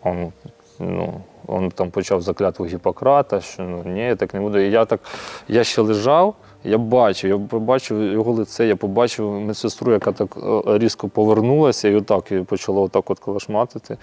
[0.04, 0.32] Он,
[0.80, 4.68] ну, он там почав заклятву Гіппократа, що ну ні, так не буде.
[4.68, 5.00] І я так,
[5.48, 10.78] я ще лежав, я бачив, я побачив його лице, я побачив медсестру, яка так е,
[10.78, 13.98] різко повернулася і отак і почала отак от калашматити.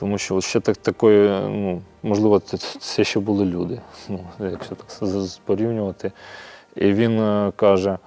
[0.00, 2.38] Тому що ще так такої, ну, можливо,
[2.80, 4.86] це, ще були люди, ну, якщо так
[5.44, 6.12] порівнювати.
[6.76, 7.98] І він е, каже,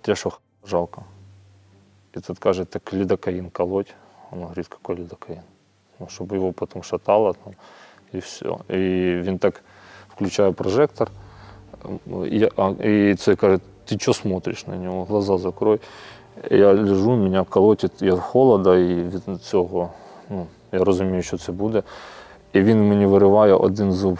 [0.00, 0.32] тебе що
[0.66, 1.02] жалко?
[2.16, 3.94] І тут каже, так лідокаїн колоть.
[4.30, 5.42] Вона говорить, який лідокаїн?
[6.02, 7.52] Ну, щоб його потім шатало там,
[8.12, 8.46] і все.
[8.68, 8.76] І
[9.22, 9.62] він так
[10.08, 11.10] включає прожектор.
[12.30, 15.04] І, а, і це каже, ти що смотриш на нього?
[15.04, 15.80] Глаза закрой.
[16.50, 19.90] Я лежу, мене колотить від холода і від цього.
[20.30, 21.82] Ну, я розумію, що це буде.
[22.52, 24.18] І він мені вириває один зуб.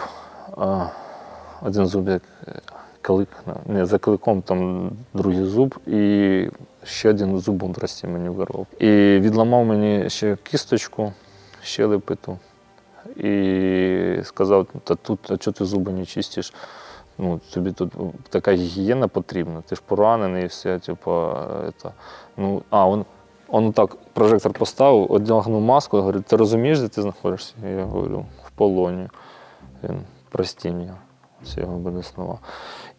[1.61, 2.61] Один зуб як е,
[3.01, 3.29] клик,
[3.65, 6.49] не, за кликом там другий зуб, і
[6.83, 8.67] ще один зуб мудрості мені вирвав.
[8.79, 8.87] І
[9.19, 11.13] відламав мені ще кісточку,
[11.63, 12.37] щелепиту.
[13.17, 16.53] І сказав, та тут, а чого ти зуби не чистиш?
[17.17, 17.93] Ну, тобі тут
[18.29, 21.91] така гігієна потрібна, ти ж поранений і все, типу, это.
[22.37, 23.05] ну, а, он,
[23.47, 27.53] он так прожектор поставив, одягнув маску, говорить, ти розумієш, де ти знаходишся?
[27.67, 29.07] Я говорю, в полоні.
[29.83, 30.93] Він, прости мене.
[31.43, 32.39] Це його буде слова.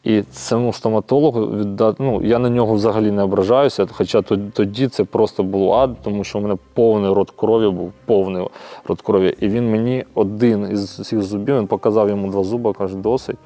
[0.04, 5.42] І цьому стоматологу віддати, ну, я на нього взагалі не ображаюся, хоча тоді, це просто
[5.42, 8.48] був ад, тому що у мене повний рот крові був, повний
[8.88, 9.36] рот крові.
[9.40, 13.36] І він мені один із цих зубів, він показав йому два зуби, каже, досить.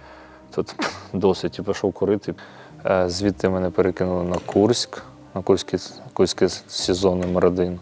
[0.55, 0.75] Тут
[1.13, 2.35] досить і пішов курити.
[2.87, 5.03] Е, Звідти мене перекинули на Курськ,
[5.35, 5.79] на Курський,
[6.13, 7.73] Курський сезон номер один.
[7.73, 7.79] Е,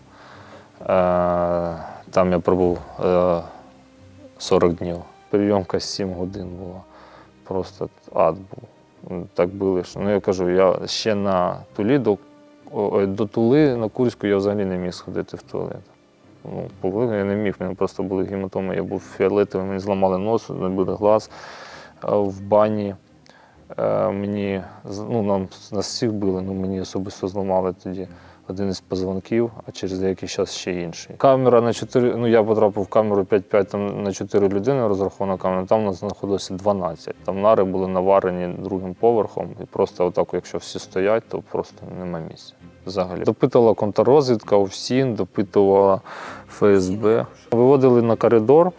[2.11, 3.41] Там я пробув е,
[4.39, 4.97] 40 днів.
[5.31, 6.81] Прийомка 7 годин була.
[7.49, 9.29] Просто ад був.
[9.35, 12.19] Так били, що ну я кажу, я ще на Тулі до,
[13.07, 15.83] до Тули на Курську я взагалі не міг сходити в туалет.
[16.83, 20.49] Ну, я не міг, в мене просто були гематоми, я був фіолетовий, мені зламали нос,
[20.49, 21.31] набили глаз
[22.03, 22.95] в бані.
[23.79, 28.09] Е, Мені ну, нам нас всіх били, ну мені особисто зламали тоді
[28.49, 31.17] один із позвонків, а через деякий час ще інший.
[31.17, 35.67] Камера на 4, ну я потрапив в камеру 5-5 там на 4 людини розрахована камера,
[35.67, 37.15] там у нас знаходилося 12.
[37.25, 42.21] Там нари були наварені другим поверхом, і просто отак, якщо всі стоять, то просто нема
[42.31, 42.55] місця.
[42.87, 43.21] Взагалі.
[43.21, 46.01] Допитувала контррозвідка, ОВСІН, допитувала
[46.49, 47.27] ФСБ.
[47.51, 48.73] Виводили на коридор,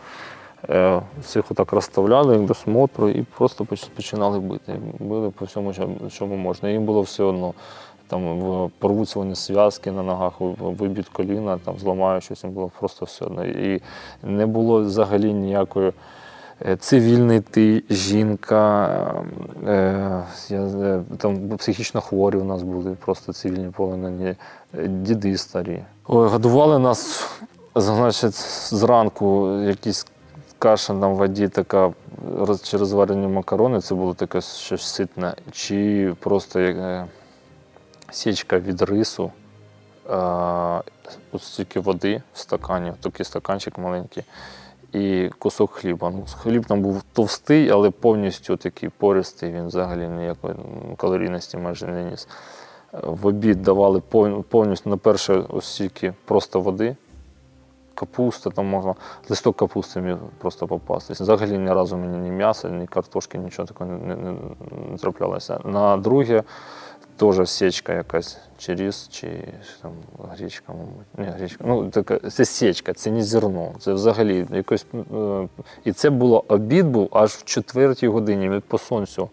[0.70, 4.80] е, всіх отак розставляли до смотру і просто починали бити.
[5.00, 5.74] Били по всьому,
[6.12, 6.70] чому можна.
[6.70, 7.54] Їм було все одно.
[8.08, 13.46] Там порвуться вони зв'язки на ногах, виб'ють коліна, там зламають щось, було просто все одно.
[13.46, 13.82] І
[14.24, 15.92] не було взагалі ніякої
[16.66, 18.88] е, цивільний ти, жінка,
[19.68, 24.36] е, я, е, там психічно хворі у нас були, просто цивільні полонені,
[24.78, 25.84] е, діди старі.
[26.04, 27.30] Годували нас,
[27.76, 28.36] значить,
[28.74, 30.06] зранку якісь
[30.60, 31.94] каша на воді така
[32.64, 37.06] чи розварені макарони, це було таке щось ситне, чи просто е,
[38.12, 39.32] січка від рису,
[40.10, 40.12] е,
[41.32, 44.24] от стільки води в стакані, такий стаканчик маленький,
[44.94, 46.10] і кусок хліба.
[46.10, 50.56] Ну, хліб там був товстий, але повністю такий пористий, він взагалі ніякої
[50.98, 52.28] калорійності майже не ніс.
[53.04, 54.02] В обід давали
[54.50, 56.96] повністю на перше ось стільки просто води.
[57.96, 58.96] Капуста, там можна
[59.30, 61.22] листок капусти міг просто попастись.
[61.22, 64.32] Взагалі ні разу мені ні м'яса, ні картошки, нічого такого не, не,
[64.92, 65.60] не траплялося.
[65.64, 66.44] На друге
[67.18, 69.28] теж січка якась, ріс, чи
[69.82, 69.92] там
[70.30, 71.08] гречка, мабуть.
[71.18, 71.64] Ні, гречка.
[71.68, 73.72] Ну, така, це січка, це не зерно.
[73.80, 74.86] Це взагалі якось.
[75.14, 75.48] е,
[75.84, 78.50] І це було обід був аж в четвертій годині.
[78.50, 79.30] Ми по сонцю.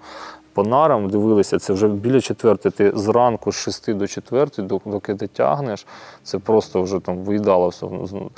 [0.52, 2.72] По нарам дивилися, це вже біля четвертої.
[2.72, 5.86] Ти зранку з 6 до четвертої, доки ти тягнеш,
[6.22, 7.86] це просто вже там виїдало все.
[7.90, 8.30] Ну,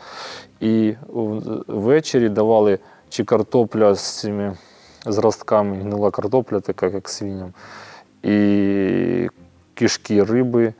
[0.61, 0.95] І
[1.67, 2.79] ввечері давали
[3.09, 4.57] чи картопля з цими
[5.07, 7.53] зразками, гнила картопля, така як свиням,
[8.27, 9.29] і
[9.75, 10.75] кишки риби,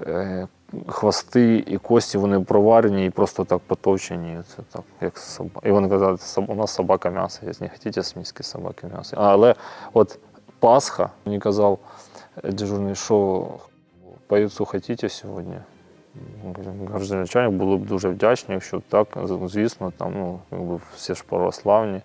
[0.00, 0.48] е,
[0.86, 4.38] хвости і кості вони проварені і просто так потовчені.
[4.48, 5.68] Це так, як собака.
[5.68, 9.16] І вони казали, «Соб- у нас собака м'ясо, якщо не хочете з собаки м'ясо.
[9.20, 9.54] Але
[9.92, 10.18] от
[10.58, 11.78] Пасха, мені казав
[12.44, 13.46] е, дежурний, що
[14.26, 14.66] по яйцу
[15.08, 15.58] сьогодні?
[16.92, 19.08] Кажу, начальник було б дуже вдячні, якщо так,
[19.46, 22.00] звісно, там, ну, всі ж православні.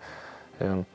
[0.62, 0.86] І він,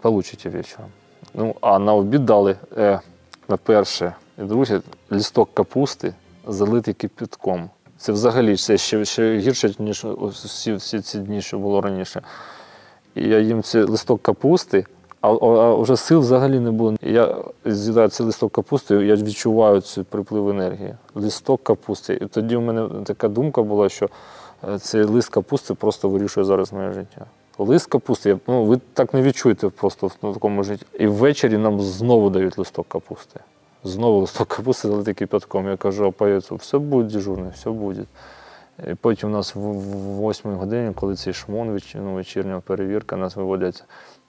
[0.00, 0.90] Получите вечором.
[1.34, 3.00] Ну, а на обід е,
[3.48, 4.80] на перше і друге
[5.12, 6.14] лісток капусти
[6.46, 7.70] залитий кипятком.
[7.98, 12.22] Це взагалі це ще, ще гірше, ніж всі, всі ці дні, що було раніше.
[13.14, 14.86] І я їм цей листок капусти,
[15.20, 16.94] а, а, вже сил взагалі не було.
[17.02, 20.94] Я з'їдаю цей листок капусти, я відчуваю цей приплив енергії.
[21.14, 22.18] Листок капусти.
[22.22, 24.08] І тоді в мене така думка була, що
[24.68, 27.26] е, цей лист капусти просто вирішує зараз моє життя.
[27.58, 30.86] Лист капусти, ну, ви так не відчуєте просто в такому житті.
[30.98, 33.40] І ввечері нам знову дають листок капусти.
[33.84, 35.68] Знову листок капусти залитий кипятком.
[35.68, 38.04] Я кажу, а все буде дежурно, все буде.
[38.90, 43.36] І потім у нас в в восьмій годині, коли цей шмон, ну, вечірня перевірка, нас
[43.36, 43.84] виводять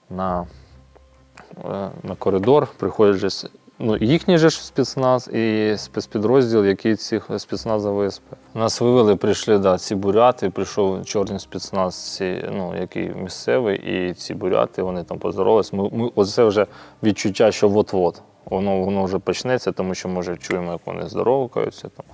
[0.09, 0.47] на,
[1.65, 3.15] е, на коридор, приходять
[3.79, 8.23] ну, їхній же ж спецназ і спецпідрозділ, який цих спецназа ВСП.
[8.53, 14.33] Нас вивели, прийшли да, ці буряти, прийшов чорний спецназ, ці, ну, який місцевий, і ці
[14.33, 15.75] буряти, вони там поздоровалися.
[15.75, 16.65] Ми, ми, оце вже
[17.03, 18.21] відчуття, що от-от.
[18.45, 21.89] Воно, воно вже почнеться, тому що, може, чуємо, як вони здоровкаються.
[21.89, 22.05] Там.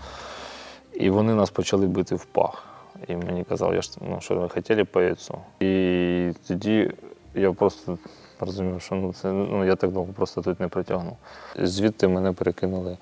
[0.93, 2.63] І вони нас почали бити в пах.
[3.07, 5.37] І мені казали, я ж, ну, що ви хотіли по яйцю.
[5.59, 6.91] І тоді
[7.35, 7.97] я просто
[8.41, 11.17] розумів, що ну, це, ну, я так довго просто тут не протягну.
[11.55, 12.97] Звідти мене перекинули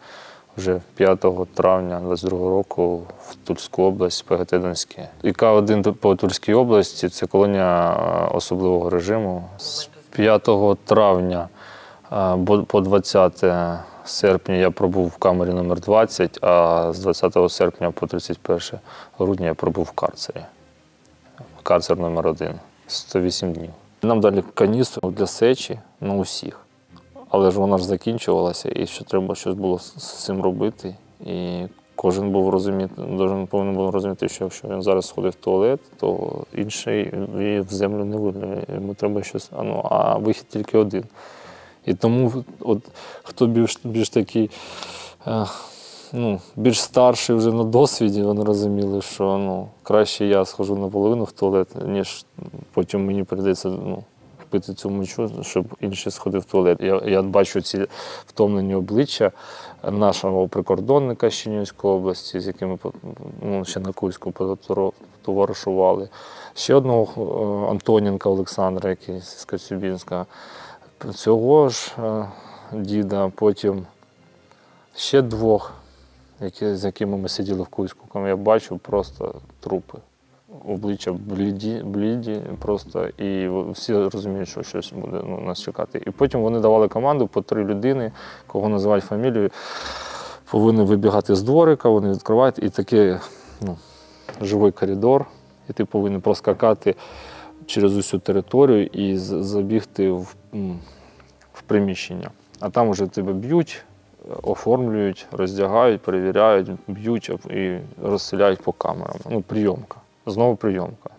[0.57, 5.09] вже 5 травня 22 року в Тульську область, ПГТ Донське.
[5.23, 7.95] ІК-1 по Тульській області це колонія
[8.33, 9.43] особливого режиму.
[9.57, 10.49] З 5
[10.85, 11.49] травня
[12.67, 13.43] по 20
[14.05, 18.79] серпня я пробув в камері номер 20, а з 20 серпня по 31
[19.19, 20.41] грудня я пробув в карцері.
[21.63, 22.53] Карцер номер 1
[22.87, 23.71] 108 днів.
[24.01, 26.65] Нам дали каністру для сечі на усіх.
[27.29, 30.95] Але ж вона ж закінчувалася, і що треба щось було з цим робити.
[31.25, 32.93] І кожен був розуміти,
[33.49, 37.11] повинен був розуміти, що якщо він зараз сходить в туалет, то інший
[37.61, 38.63] в землю не вигляне.
[38.75, 41.03] Йому треба щось, а, ну, а вихід тільки один.
[41.85, 42.79] І тому от,
[43.23, 44.49] хто більш, більш такий,
[45.27, 45.45] е,
[46.13, 51.31] ну, більш старший вже на досвіді, вони розуміли, що ну, краще я схожу наполовину в
[51.31, 52.25] туалет, ніж
[52.73, 54.03] потім мені прийдеться ну,
[54.49, 56.77] пити цю мочу, щоб інший сходив в туалет.
[56.81, 57.85] Я, я бачу ці
[58.25, 59.31] втомлені обличчя
[59.91, 62.77] нашого прикордонника з Чернігівської області, з якими
[63.41, 64.33] ну, ще на Кульську
[65.21, 66.09] товаришували.
[66.53, 70.25] Ще одного е, Антоненка Олександра, який з Коцюбінська.
[71.15, 72.25] Цього ж е,
[72.73, 73.85] діда, потім
[74.95, 75.73] ще двох,
[76.41, 78.27] які, з якими ми сиділи в Кульську.
[78.27, 79.97] Я бачу просто трупи.
[80.67, 86.03] Обличчя бліді, бліді просто, і всі розуміють, що щось буде ну, нас чекати.
[86.07, 88.11] І потім вони давали команду по три людини,
[88.47, 89.49] кого називають фамілією,
[90.51, 93.15] повинні вибігати з дворика, вони відкривають, і такий
[93.61, 93.77] ну,
[94.41, 95.25] живий коридор,
[95.69, 96.95] і ти повинен проскакати
[97.65, 100.35] через усю територію і забігти в,
[101.53, 102.31] в приміщення.
[102.59, 103.85] А там вже тебе б'ють,
[104.43, 109.17] оформлюють, роздягають, перевіряють, б'ють і розселяють по камерам.
[109.29, 109.97] Ну, прийомка.
[110.25, 111.09] Знову прийомка.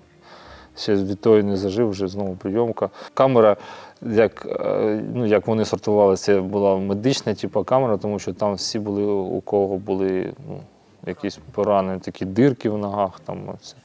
[0.76, 2.90] Ще від тої не зажив, вже знову прийомка.
[3.14, 3.56] Камера,
[4.02, 8.78] як, е, ну, як вони сортували, це була медична типу, камера, тому що там всі
[8.78, 10.60] були, у кого були ну,
[11.06, 13.20] якісь поранені, такі дирки в ногах.
[13.20, 13.76] Там, оце.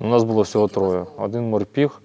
[0.00, 1.04] У нас було всього троє.
[1.18, 2.02] Один морпіг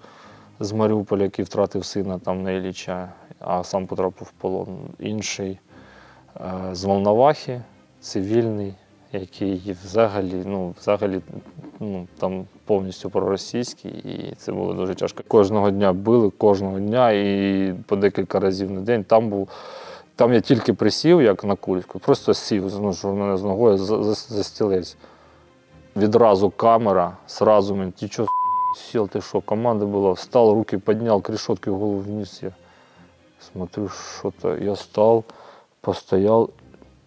[0.60, 3.08] з Маріуполя, який втратив сина там на Ілліча,
[3.40, 4.78] а сам потрапив в полон.
[4.98, 5.58] Інший
[6.72, 7.60] з Волновахи,
[8.00, 8.74] цивільний,
[9.12, 11.20] який взагалі, ну, взагалі
[11.80, 15.22] ну, там повністю проросійський, і це було дуже тяжко.
[15.28, 19.04] Кожного дня били, кожного дня і по декілька разів на день.
[19.04, 19.48] Там був.
[20.16, 23.78] Там я тільки присів, як на кульську, просто сів, ну, що в мене з ногою
[23.78, 24.96] за, за, за стілець.
[25.96, 28.26] Відразу камера, сразу мені, ти що,
[28.76, 32.52] сел, ти що, команда була, встал, руки підняв, к решетке голову вниз я.
[33.52, 34.56] Смотрю, що-то.
[34.56, 35.24] Я став,
[35.86, 36.48] постояв,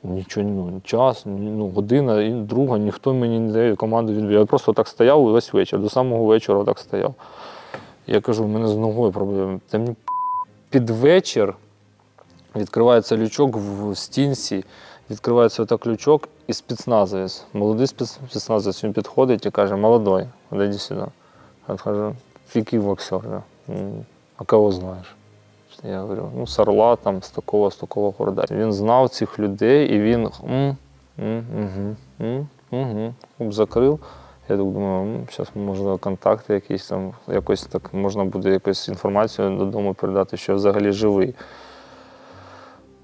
[0.03, 4.31] нічого, ну, час, ну, година, друга, ніхто мені не дає команду відбив.
[4.31, 7.13] Я просто так стояв весь вечір, до самого вечора так стояв.
[8.07, 9.59] Я кажу, у мене з ногою проблеми.
[9.69, 9.95] Та мені
[10.69, 11.55] під вечір
[12.55, 14.65] відкривається лючок в стінці,
[15.09, 17.45] відкривається отак лючок і спецназовець.
[17.53, 21.05] Молодий спец- спецназовець, він підходить і каже, молодой, іди сюди.
[21.69, 22.15] Я кажу,
[22.53, 23.21] який боксер?
[24.37, 25.15] А кого знаєш?
[25.83, 28.45] Я говорю, ну, з Орла, там, з такого, з такого города.
[28.51, 30.77] Він знав цих людей і він м,
[31.19, 33.99] м, угу, м, угу, Клуб закрив.
[34.49, 39.93] Я так думаю, зараз можливо контакти якісь там, якось так можна буде якусь інформацію додому
[39.93, 41.35] передати, що я взагалі живий.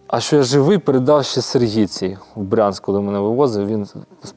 [0.07, 3.67] А що я живий, передав ще Сергій цій в Брянськ, коли мене вивозив.
[3.67, 3.87] Він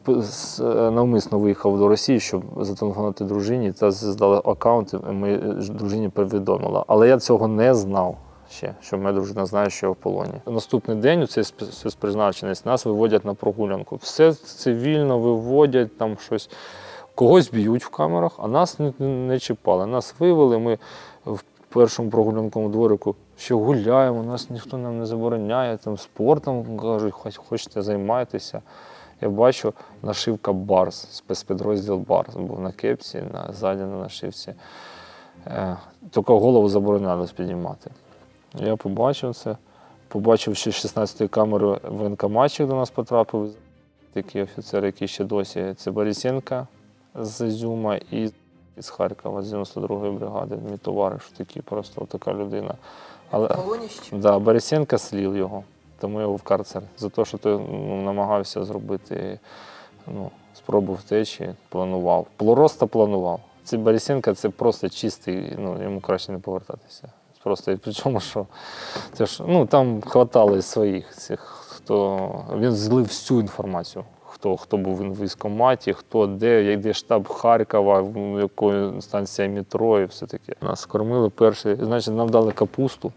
[0.08, 5.36] е, навмисно виїхав до Росії, щоб зателефонувати дружині та здали аккаунт, і моїй
[5.68, 6.84] дружині повідомила.
[6.86, 8.16] Але я цього не знав,
[8.50, 10.32] ще, що моя дружина знає, що я в полоні.
[10.46, 13.96] Наступний день у цей спецпризначенець нас виводять на прогулянку.
[13.96, 16.50] Все цивільно виводять, там щось.
[17.14, 19.86] Когось б'ють в камерах, а нас не, не чіпали.
[19.86, 20.58] Нас вивели.
[20.58, 20.78] Ми
[21.26, 27.36] в першому прогулянковому дворику ще гуляємо, нас ніхто нам не забороняє, там спортом кажуть, хоч
[27.36, 28.62] хочете займайтеся.
[29.20, 29.72] Я бачу
[30.02, 34.54] нашивка Барс, спецпідрозділ Барс був на кепці, на ззаді на нашивці.
[35.46, 35.76] Е,
[36.10, 37.90] Тільки голову заборонялось піднімати.
[38.54, 39.56] Я побачив це.
[40.08, 43.54] Побачив, що 16-ї камери воєнкоматчик до нас потрапив.
[44.12, 45.74] Такий офіцер, який ще досі.
[45.76, 46.66] Це Борисенка
[47.14, 48.30] з Ізюма і
[48.76, 50.58] з Харкова, з 92-ї бригади.
[50.70, 52.74] Мій товариш такий, просто така людина.
[53.30, 53.56] Але
[54.12, 55.64] да, Борисенка слів його,
[56.00, 56.82] тому його в карцер.
[56.98, 59.38] За те, що той ну, намагався зробити
[60.06, 62.26] ну, спробу втечі, планував.
[62.36, 63.40] Просто планував.
[63.64, 67.12] Це Борисенка це просто чистий, ну, йому краще не повертатися.
[67.48, 68.46] Просто і причому, що
[69.12, 74.04] це ж, ну, там хватало своїх цих, хто він злив всю інформацію.
[74.26, 78.04] Хто, хто був в військкоматі, хто де, як де штаб Харкова,
[78.40, 80.52] якої станція метро і все таке.
[80.60, 83.12] Нас кормили перший, значить, нам дали капусту.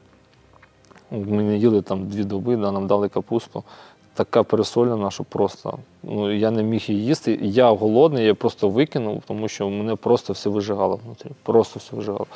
[1.12, 3.64] Ми не їли там дві доби, да, нам дали капусту.
[4.14, 7.40] Така пересолена, що просто ну, я не міг її їсти.
[7.42, 11.30] Я голодний, я просто викинув, тому що мене просто все вижигало внутрі.
[11.44, 12.28] Просто все вижигало.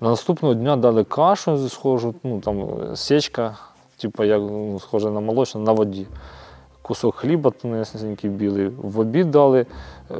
[0.00, 3.56] На наступного дня дали кашу схожу, ну там сечка,
[3.96, 6.06] типу, як ну, схоже на молочну, на воді.
[6.82, 8.68] Кусок хліба тонесенький білий.
[8.68, 9.66] В обід дали
[10.10, 10.14] е,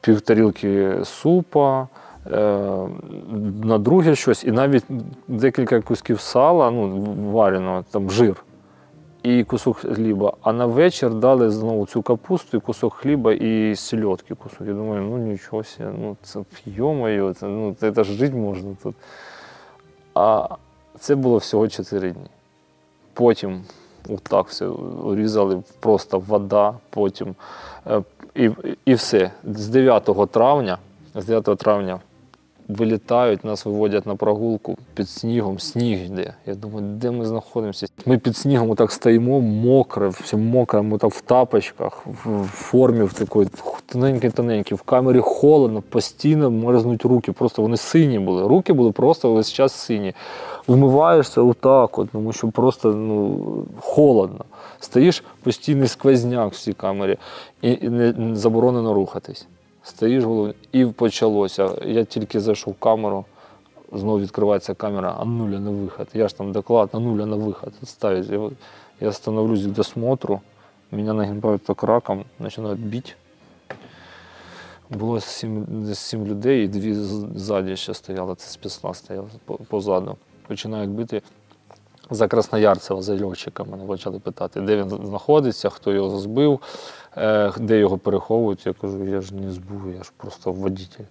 [0.00, 1.88] півтарілки супа,
[2.26, 2.88] е,
[3.62, 4.84] на друге щось, і навіть
[5.28, 8.44] декілька кусків сала, ну, вареного, там жир,
[9.24, 10.32] і кусок хліба.
[10.42, 14.60] А на вечір дали знову цю капусту, і кусок хліба і сільотки кусок.
[14.60, 18.76] Я думаю, ну нічого себе, ну це йо-моє, це, ну, це, це ж жити можна
[18.82, 18.94] тут.
[20.14, 20.48] А
[20.98, 22.26] це було всього 4 дні.
[23.12, 23.62] Потім
[24.08, 24.68] отак все
[25.10, 27.34] різали, просто вода, потім
[27.86, 28.02] е,
[28.34, 28.50] і,
[28.84, 29.30] і все.
[29.44, 30.78] З 9 травня,
[31.14, 32.00] з 9 травня
[32.68, 36.34] вилітають, нас виводять на прогулку під снігом, сніг йде.
[36.46, 37.86] Я думаю, де ми знаходимося?
[38.06, 43.12] Ми під снігом отак стоїмо, мокре, все мокре, ми так в тапочках, в формі в
[43.12, 43.48] такої
[43.86, 47.32] тоненькій-тоненькій, в камері холодно, постійно мерзнуть руки.
[47.32, 48.48] Просто вони сині були.
[48.48, 50.14] Руки були просто весь час сині.
[50.66, 53.40] Вмиваєшся отак, от, тому що просто ну,
[53.80, 54.44] холодно.
[54.80, 57.16] Стоїш постійний сквозняк в цій камері,
[57.62, 59.46] і, не заборонено рухатись.
[59.84, 61.70] Стоїш головою, і почалося.
[61.84, 63.24] Я тільки зайшов в камеру,
[63.92, 66.08] знову відкривається камера, а нуля на виход.
[66.14, 67.72] Я ж там доклад, а нуля на виход.
[67.82, 68.52] Ставить.
[69.00, 70.40] Я, становлюсь к досмотру,
[70.90, 73.12] мене нагибають так раком, починають бити.
[74.90, 79.30] Було сім, сім людей, і дві ззаді ще стояли, це спецназ стояв
[79.68, 80.16] позаду.
[80.46, 81.22] Починають бити.
[82.10, 86.60] За Красноярцева, за льотчика мене почали питати, де він знаходиться, хто його збив,
[87.60, 88.66] де його переховують.
[88.66, 91.04] Я кажу, я ж не збув, я ж просто водитель.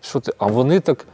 [0.00, 0.32] Що ти?
[0.38, 1.06] А вони так.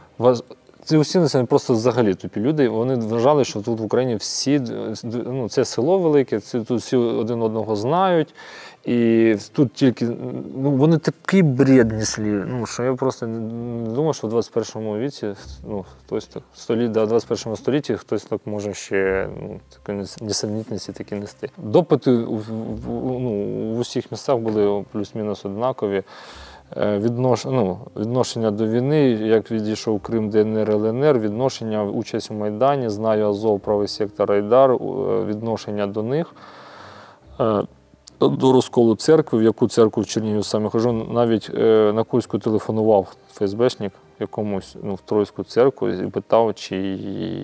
[0.83, 2.69] Ці усі населені просто взагалі тупі люди.
[2.69, 4.61] Вони вважали, що тут в Україні всі
[5.03, 8.33] ну, це село велике, тут всі один одного знають.
[8.85, 10.05] І тут тільки
[10.55, 15.33] ну, вони такий бред несли, ну, що я просто не думав, що в 21 віці,
[15.67, 20.93] ну, хтось так, столі, да, в 21 столітті хтось так може ще ну, такі нес-
[20.93, 21.49] такі нести.
[21.57, 22.43] Допити в,
[22.89, 23.29] ну,
[23.75, 26.03] в усіх містах були плюс-мінус однакові.
[26.77, 32.89] Е, Віднош, ну, відношення до війни, як відійшов Крим, ДНР, ЛНР, відношення участь у Майдані,
[32.89, 34.75] знаю Азов, правий сектор Айдар, е,
[35.25, 36.33] відношення до них.
[38.19, 43.15] До розколу церкви, в яку церкву в Чернігів саме хожу, навіть е, на Курську телефонував
[43.33, 46.77] ФСБшник якомусь ну, в Тройську церкву і питав, чи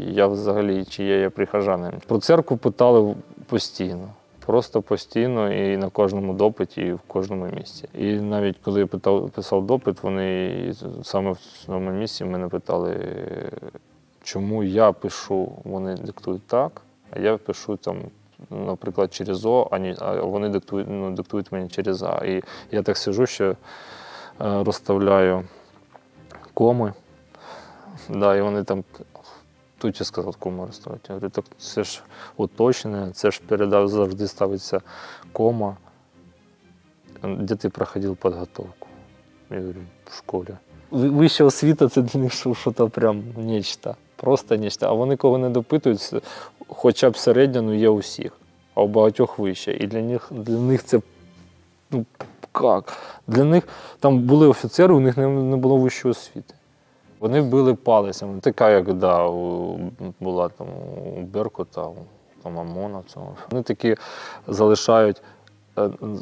[0.09, 1.91] я взагалі, чи є я прихожанин.
[2.07, 3.15] Про церкву питали
[3.45, 4.09] постійно.
[4.45, 7.89] Просто постійно і на кожному допиті, і в кожному місці.
[7.93, 10.73] І навіть коли я питав, писав допит, вони
[11.03, 12.97] саме в цьому місці мене питали,
[14.23, 17.97] чому я пишу, вони диктують так, а я пишу там,
[18.49, 19.69] наприклад, через О,
[19.99, 22.21] а, вони диктують, ну, диктують мені через А.
[22.25, 23.55] І я так сижу, що е,
[24.63, 25.43] розставляю
[26.53, 26.93] коми.
[28.09, 28.83] Да, і вони там
[29.77, 31.03] тут я сказав, кому розставити.
[31.09, 32.01] Я говорю, так це ж
[32.37, 34.81] уточнене, це ж передав завжди ставиться
[35.31, 35.77] кома.
[37.23, 38.87] Де ти проходив підготовку?
[39.49, 40.49] Я говорю, в школі.
[40.91, 43.95] Вища освіта це для них що- що-то прям нечто.
[44.15, 44.85] Просто нечто.
[44.85, 46.21] А вони кого не допитуються,
[46.67, 48.31] хоча б середня, ну є у всіх,
[48.75, 49.73] а у багатьох вище.
[49.73, 51.01] І для них, для них це
[51.91, 52.05] ну
[52.61, 52.93] як?
[53.27, 53.67] Для них
[53.99, 56.53] там були офіцери, у них не, не було вищої освіти.
[57.19, 58.39] Вони били палицями.
[58.39, 59.29] Така, як да,
[60.19, 60.67] була там
[61.17, 61.95] у Беркута, у
[62.43, 63.03] там Амона.
[63.07, 63.35] цього.
[63.51, 63.95] Вони такі
[64.47, 65.21] залишають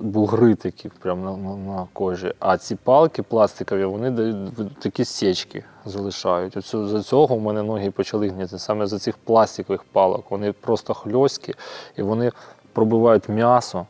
[0.02, 2.34] бугри такі прямо на, на, на кожі.
[2.40, 6.58] А ці палки пластикові, вони дають такі січки залишають.
[6.58, 8.60] Оцю, за цього в мене ноги почали гніти.
[8.60, 10.26] Саме за цих пластикових палок.
[10.30, 11.54] Вони просто хльоські
[11.98, 12.32] і вони
[12.74, 13.86] пробивають м'ясо.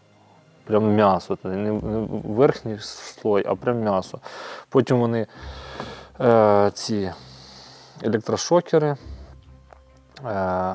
[0.66, 1.72] Прям м'ясо, Тобто не
[2.36, 4.20] верхній слой, а прям м'ясо.
[4.70, 5.28] Потім вони
[6.22, 7.11] е, ці
[8.01, 8.97] електрошокери, е,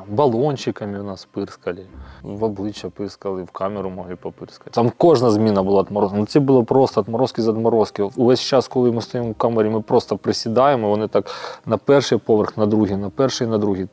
[0.08, 1.86] балончиками у нас пирскали,
[2.22, 4.70] в обличчя пирскали, в камеру могли попирскати.
[4.70, 6.16] Там кожна зміна була отморозка.
[6.16, 8.02] Ну, це було просто отморозки з отморозки.
[8.02, 11.30] Увесь час, коли ми стоїмо в камері, ми просто присідаємо, вони так
[11.66, 13.88] на перший поверх, на другий, на перший, на другий.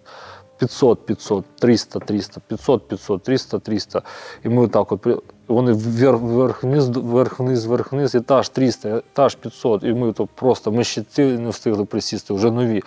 [0.58, 4.02] 500, 500, 300, 300, 500, 500, 300, 300.
[4.44, 5.08] І ми отак от,
[5.48, 9.84] вони вверх, вверх, вниз, вверх, вниз, вверх, вниз, етаж 300, етаж 500.
[9.84, 12.84] І ми то просто, ми ще не встигли присісти, вже нові.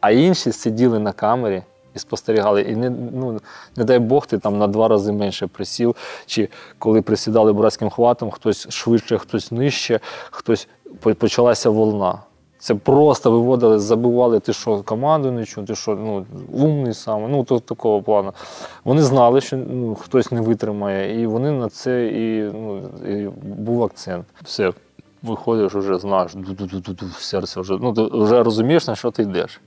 [0.00, 1.62] А інші сиділи на камері
[1.96, 2.62] і спостерігали.
[2.62, 3.40] І не, ну,
[3.76, 5.96] не дай Бог, ти там на два рази менше присів.
[6.26, 10.68] Чи коли присідали братським хватом, хтось швидше, хтось нижче, хтось
[11.18, 12.18] почалася волна.
[12.58, 17.44] Це просто виводили, забивали, ти що, команду не чув, ти що, ну, умний саме, ну,
[17.44, 18.32] то, такого плану.
[18.84, 23.82] Вони знали, що ну, хтось не витримає, і вони на це і, ну, і був
[23.82, 24.26] акцент.
[24.42, 24.72] Все,
[25.22, 26.32] виходиш, вже знаєш,
[27.18, 29.60] серце вже, ну, ти вже розумієш, на що ти йдеш.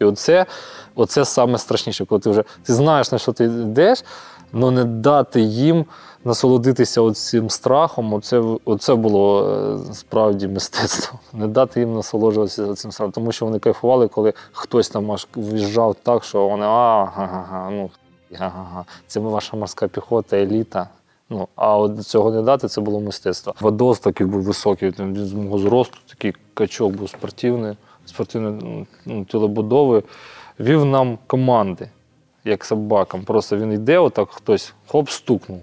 [0.00, 0.46] І оце,
[0.94, 4.04] оце саме страшніше, коли ти вже ти знаєш, на що ти йдеш,
[4.52, 5.84] але не дати їм
[6.26, 8.14] насолодитися цим страхом.
[8.14, 9.50] Оце, оце було
[9.90, 11.18] е, справді мистецтво.
[11.32, 15.96] Не дати їм насолоджуватися цим страхом, тому що вони кайфували, коли хтось там аж в'їжджав
[16.02, 17.90] так, що вони а га-га-га, ну
[18.32, 20.88] га-га-га, це ваша морська піхота, еліта.
[21.30, 23.54] Ну, а от цього не дати, це було мистецтво.
[23.60, 27.76] Водос такий був високий, там, з мого зросту, такий качок був спортивний,
[28.06, 30.02] спортивної ну, тілобудови.
[30.60, 31.88] Вів нам команди,
[32.44, 33.22] як собакам.
[33.24, 35.60] Просто він йде, отак хтось хоп, стукнув.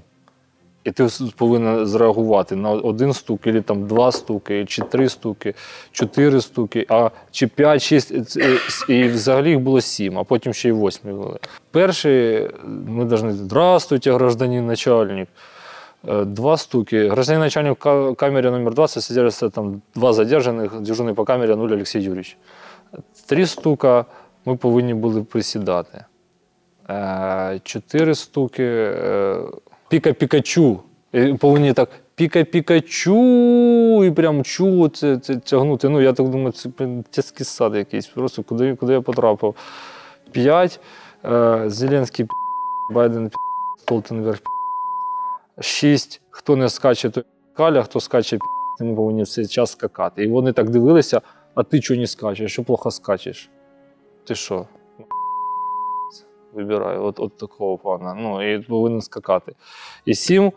[0.84, 5.54] І ти повинен зреагувати на один стук, або там два стуки, чи три стуки,
[5.92, 8.38] чотири стуки, а чи п'ять, шість.
[8.90, 11.40] І взагалі їх було сім, а потім ще й восьмі були.
[11.72, 12.50] Перший
[12.88, 15.28] ми повинні здравствуйте, гражданин начальник.
[16.04, 17.08] Э, Два стуки.
[17.10, 21.70] Гражданин начальник в ка- камере номер 20 содержится там два задержаних, дежурний по камері 0
[21.70, 22.38] Олексій Юрійович.
[23.26, 24.06] Три стука
[24.46, 26.06] ми повинні були присідати.
[26.90, 28.64] Е, Чотири стуки.
[28.64, 29.38] е,
[29.90, 30.80] Піка Пікачу.
[31.40, 34.90] Повинні так піка-пікачу, і прям чу
[35.46, 35.90] тягнути.
[35.90, 36.70] Ну, я так думаю, це
[37.10, 38.08] тяжкий сад якийсь.
[38.08, 39.56] Просто куди, куди я потрапив.
[40.32, 40.80] П'ять.
[41.26, 42.26] Е, Зеленський
[42.92, 43.32] Байден
[43.80, 44.40] Столтенберг.
[45.60, 46.22] Шість.
[46.30, 47.24] Хто не скаче, то
[47.54, 50.24] каля, хто скаче, пі***, ми повинні все час скакати.
[50.24, 51.22] І вони так дивилися,
[51.56, 52.52] а ти чого не скачеш?
[52.52, 53.50] Що плохо скачеш?
[54.24, 54.66] Ти що?
[56.54, 58.14] Вибираю, от, от такого плана.
[58.14, 59.56] Ну, і повинен скакати.
[60.06, 60.52] І сім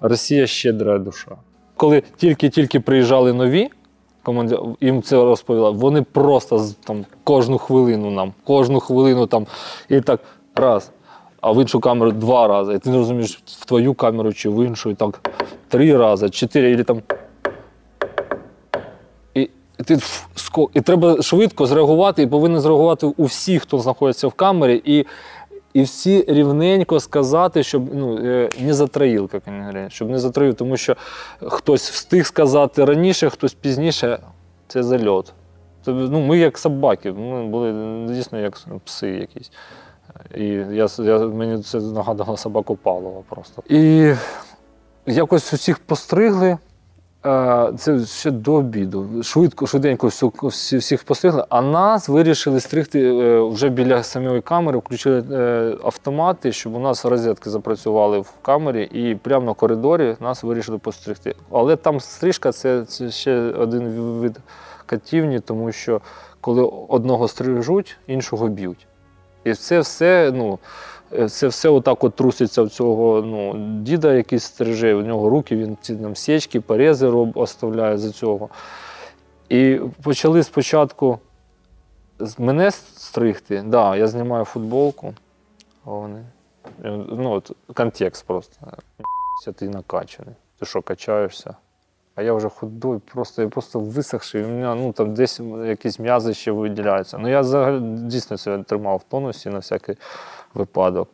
[0.00, 1.36] Росія щедра душа.
[1.76, 3.70] Коли тільки-тільки приїжджали нові,
[4.22, 9.46] команди, їм це розповіла, вони просто там кожну хвилину нам, кожну хвилину там,
[9.88, 10.20] і так
[10.54, 10.90] раз.
[11.44, 12.74] А в іншу камеру два рази.
[12.74, 15.30] І ти не розумієш, в твою камеру чи в іншу, і так
[15.68, 17.02] три рази, чотири, і там.
[19.34, 19.40] І,
[19.78, 24.28] і, ти, ф, ско- і треба швидко зреагувати, і повинен зреагувати у всіх, хто знаходиться
[24.28, 25.06] в камері, і,
[25.74, 30.54] і всі рівненько сказати, щоб ну, е, не затроїл, як вони говорять, щоб не затроїв,
[30.54, 30.96] тому що
[31.40, 34.18] хтось встиг сказати раніше, хтось пізніше.
[34.68, 35.32] Це зальот.
[35.84, 37.72] Тобто, ну, ми як собаки, ми були
[38.08, 39.50] дійсно як пси якісь.
[40.36, 43.62] І я, я, мені це нагадало собаку Павлова просто.
[43.68, 44.12] І
[45.06, 46.58] якось усіх постригли.
[47.26, 49.22] Е, Це ще до обіду.
[49.22, 50.06] Швидко, швиденько
[50.42, 56.52] всі- всіх постригли, а нас вирішили стригти е, вже біля самої камери, включили е, автомати,
[56.52, 61.34] щоб у нас розетки запрацювали в камері, і прямо на коридорі нас вирішили постригти.
[61.50, 63.88] Але там стрижка це, це ще один
[64.20, 64.36] вид
[64.86, 66.00] катівні, тому що
[66.40, 68.86] коли одного стрижуть, іншого б'ють.
[69.44, 70.58] І це все, ну,
[71.12, 75.56] е, це все отак от труситься в цього ну, діда, який стриже, у нього руки,
[75.56, 78.48] він ці там січки, порези роб, оставляє за цього.
[79.48, 81.18] І почали спочатку
[82.38, 83.62] мене стригти.
[83.66, 85.14] Да, я знімаю футболку.
[85.84, 86.24] а Вони.
[87.08, 88.66] Ну, от, контекст просто.
[89.44, 90.34] «Ся Ти накачаний.
[90.58, 91.56] Ти що, качаєшся?
[92.14, 94.44] А я вже худой, просто я просто висохший.
[94.44, 97.18] У мене ну, там десь якісь м'язи ще виділяються.
[97.18, 99.96] Ну я взагалі дійсно себе тримав в тонусі на всякий
[100.54, 101.08] випадок.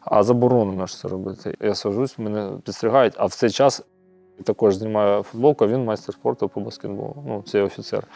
[0.00, 1.56] А заборонено ж це робити.
[1.60, 3.82] Я сажусь, мене підстригають, а в цей час
[4.44, 7.24] також знімаю футболку, він майстер спорту по баскетболу.
[7.26, 8.06] Ну, цей офіцер.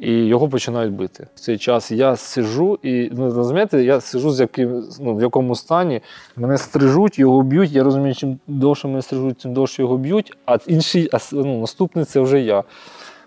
[0.00, 1.26] І його починають бити.
[1.34, 5.54] В цей час я сижу і ну, розумієте, я сижу з яким, ну, в якому
[5.54, 6.00] стані,
[6.36, 7.70] мене стрижуть, його б'ють.
[7.72, 12.04] Я розумію, чим довше мене стрижуть, тим довше його б'ють, а інший, а ну, наступний
[12.04, 12.64] це вже я.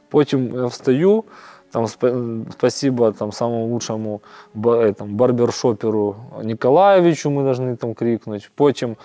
[0.09, 1.23] Потім я встаю.
[1.71, 4.21] Там спа- спасибо там, самому лучшему
[4.53, 8.45] ба- этому, барбершоперу Ніколаєвичу ми повинні там крикнути.
[8.55, 8.95] Потім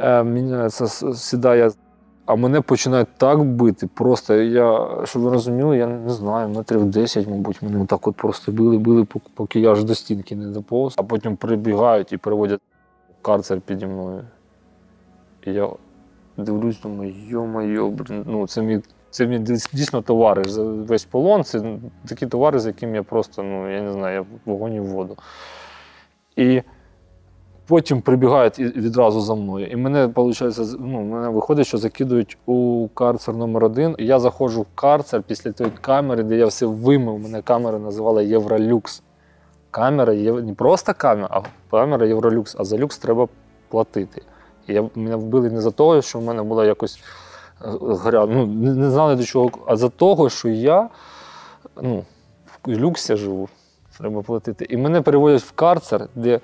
[0.00, 0.68] е,
[1.14, 1.70] сідає,
[2.28, 3.86] а мене починають так бити.
[3.94, 8.52] Просто я, щоб ви розуміли, я не знаю, метрів 10, мабуть, мене так от просто
[8.52, 10.94] били, били, поки я аж до стінки не доповз.
[10.98, 12.60] А потім прибігають і переводять
[13.22, 14.24] карцер піді мною.
[15.46, 15.68] І я
[16.36, 18.80] дивлюсь, думаю, йо-моє, блін, ну це мій.
[19.10, 19.38] Це мій
[19.72, 21.44] дійсно товариш за весь полон.
[21.44, 24.80] Це такий товариш, з яким я просто, ну я не знаю, я в вогонь і
[24.80, 25.16] в воду.
[26.36, 26.62] І
[27.68, 29.66] потім прибігають відразу за мною.
[29.66, 33.96] І мене, виходить, ну, мене виходить, що закидують у карцер номер один.
[33.98, 37.18] Я заходжу в карцер після тої камери, де я все вимив.
[37.18, 39.02] Мене камера називала Євролюкс.
[39.70, 41.40] Камера є не просто камера, а
[41.70, 42.56] камера Євролюкс.
[42.58, 43.28] А за люкс треба
[43.68, 44.22] платити.
[44.66, 47.00] І я, мене вбили не за того, що в мене була якось
[47.64, 48.26] е, гря.
[48.26, 50.88] Ну, не, не знали до чого, а за того, що я
[51.82, 52.04] ну,
[52.66, 53.48] в люксі живу.
[53.98, 54.66] Треба платити.
[54.70, 56.40] І мене переводять в карцер, де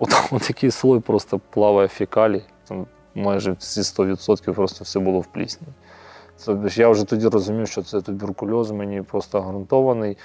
[0.00, 2.42] от, от такий слой просто плаває фекалій.
[2.68, 5.66] Там майже всі 100% просто все було в плісні.
[6.44, 10.16] Тобто я вже тоді розумів, що це туберкульоз мені просто гарантований.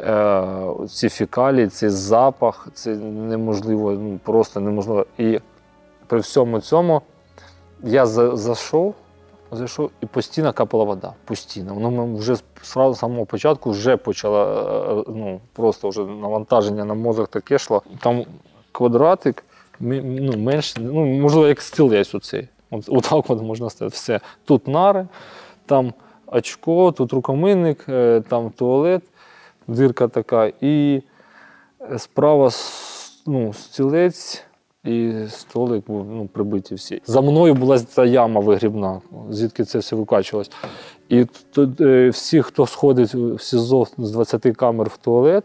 [0.00, 0.44] Е,
[0.88, 5.06] ці фекалії, цей запах, це неможливо, ну просто неможливо.
[5.18, 5.40] І
[6.06, 7.02] при всьому цьому
[7.82, 8.94] я за- зайшов,
[9.52, 11.12] зайшов і постійно капала вода.
[11.24, 11.74] Постійно.
[11.74, 12.42] Воно вже з
[12.94, 14.38] самого початку вже почало
[15.08, 17.82] е, ну, просто вже навантаження на мозок таке йшло.
[18.00, 18.24] Там
[18.76, 19.44] квадратик
[19.80, 22.48] ну, менше, ну, можливо, як стілець оцей.
[22.70, 23.94] От, отак от можна сказати.
[23.94, 24.20] Все.
[24.44, 25.06] Тут нари,
[25.66, 25.92] там
[26.26, 29.02] очко, тут рукомийник, е, там туалет,
[29.66, 31.02] дирка така, і
[31.92, 32.50] е, справа
[33.26, 34.42] ну, стілець.
[34.84, 37.02] І столик ну, прибиті всі.
[37.06, 39.00] За мною була ця яма вигрібна,
[39.30, 40.50] звідки це все викачувалось.
[41.08, 45.44] І тут е, всі, хто сходить в СІЗО з 20 камер в туалет,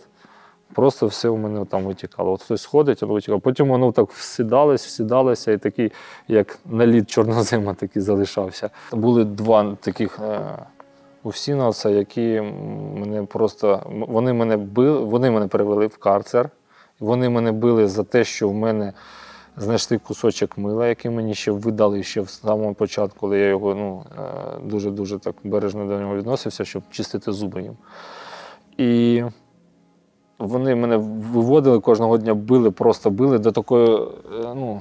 [0.74, 2.32] просто все у мене там витікало.
[2.32, 3.39] От хтось сходить, воно витікало.
[3.39, 5.91] Потім воно так всідалось, всідалося, і такий,
[6.28, 8.69] як наліт чорнозима, такий залишався.
[8.91, 10.41] Були два таких е,
[11.24, 12.41] усіновця, які
[12.95, 16.49] мене просто вони мене били, вони мене перевели в карцер.
[16.99, 18.93] Вони мене били за те, що в мене
[19.57, 24.05] знайшли кусочок мила, який мені ще видали ще в самому початку, коли я його ну,
[24.17, 27.78] е, дуже-дуже так бережно до нього відносився, щоб чистити зуби їм.
[28.78, 29.24] І
[30.41, 30.97] вони мене
[31.33, 33.95] виводили кожного дня, били, просто били до такої.
[33.95, 34.07] е,
[34.55, 34.79] ну,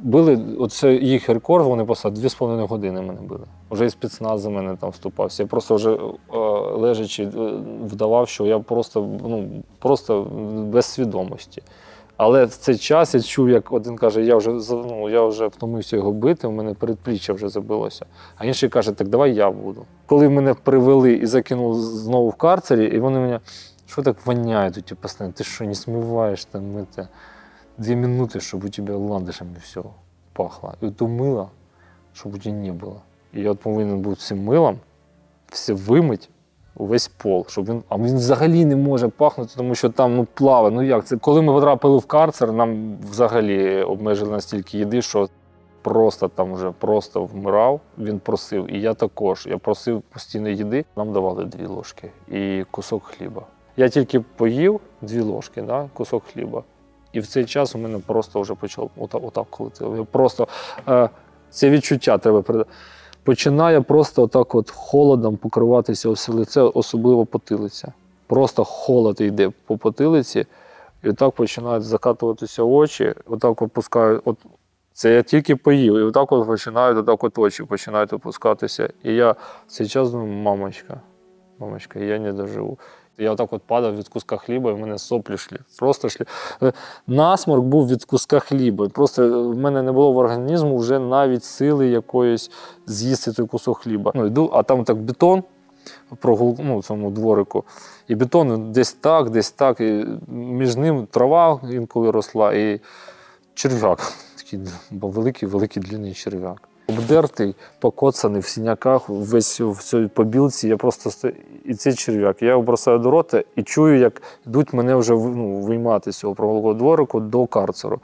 [0.00, 3.44] Били, оце їх рекорд, вони поставили 2,5 години мене били.
[3.70, 5.42] Вже і спецназ за мене там вступався.
[5.42, 6.38] Я просто вже е,
[6.72, 7.28] лежачи е,
[7.84, 9.48] вдавав, що я просто, ну,
[9.78, 10.22] просто
[10.72, 11.62] без свідомості.
[12.16, 15.96] Але в цей час я чув, як один каже, я вже ну, я вже втомився
[15.96, 18.06] його бити, у мене передпліччя вже забилося.
[18.36, 19.84] А інший каже, так давай я буду.
[20.06, 23.40] Коли мене привели і закинули знову в карцері, і вони мене,
[23.88, 27.08] що так воняє тут постійно, ти що, не смиваєш там это,
[27.78, 29.80] дві минути, щоб у тебе ландышами все
[30.32, 30.74] пахло.
[30.80, 31.50] І то мило,
[32.12, 33.00] щоб у тебе не було.
[33.32, 34.78] І я повинен був цим милом
[35.48, 36.30] все вимить,
[36.76, 37.82] увесь пол, щоб він.
[37.88, 40.74] А він взагалі не може пахнути, тому що там ну, плаває.
[40.74, 41.16] Ну як це?
[41.16, 45.28] Коли ми потрапили в карцер, нам взагалі обмежили настільки їди, що
[45.82, 47.80] просто там вже просто вмирав.
[47.98, 48.74] Він просив.
[48.74, 49.46] І я також.
[49.50, 50.84] Я просив постійно їди.
[50.96, 53.46] Нам давали дві ложки і кусок хліба.
[53.78, 56.62] Я тільки поїв дві ложки, да, кусок хліба.
[57.12, 60.04] І в цей час у мене просто вже почав отак, отак колотило.
[60.04, 60.48] Просто
[60.88, 61.10] е,
[61.50, 62.70] це відчуття треба передати
[63.28, 67.92] починає просто отак от холодом покриватися все лице, особливо потилиця.
[68.26, 70.46] Просто холод йде по потилиці,
[71.02, 74.22] і отак починають закатуватися очі, отак опускають.
[74.24, 74.38] От
[74.92, 78.90] це я тільки поїв, і отак от починають отак от очі починають опускатися.
[79.02, 79.32] І я
[79.66, 81.00] в цей час думаю, мамочка,
[81.58, 82.78] мамочка, я не доживу.
[83.18, 85.56] Я отак от падав від куска хліба, і в мене соплі шлі.
[85.78, 86.24] Просто шлі.
[86.62, 86.72] Е,
[87.06, 88.88] Насморк був від куска хліба.
[88.88, 92.50] Просто в мене не було в організму вже навіть сили якоїсь
[92.86, 94.12] з'їсти той кусок хліба.
[94.14, 95.42] Ну, йду, а там так бетон
[96.20, 97.64] прогул, ну, цьому дворику.
[98.08, 99.80] І бетон десь так, десь так.
[99.80, 102.80] І між ним трава інколи росла, і
[103.54, 104.12] черв'як.
[104.36, 104.60] Такий
[104.90, 106.68] великий, великий длинний черв'як.
[106.88, 110.68] Обдертий, покоцаний в синяках, весь в цій побілці.
[110.68, 111.30] Я просто сто-
[111.64, 112.42] і цей черв'як.
[112.42, 116.34] Я його бросаю до рота і чую, як йдуть мене вже ну, виймати з цього
[116.34, 118.00] прогулкового дворику до карцеру.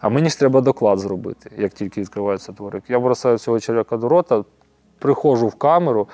[0.00, 2.84] А мені ж треба доклад зробити, як тільки відкривається дворик.
[2.88, 4.44] Я бросаю цього черв'яка до рота,
[4.98, 6.08] приходжу в камеру,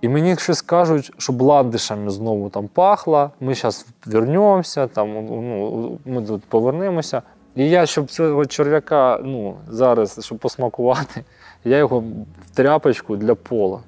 [0.00, 6.22] І мені щось кажуть, щоб ландишами знову там пахло, ми зараз вернемося, там, ну, ми
[6.22, 7.22] тут повернемося.
[7.56, 11.24] І я, щоб цього черв'яка ну, зараз, щоб посмакувати,
[11.64, 12.00] я його
[12.46, 13.80] в тряпочку для пола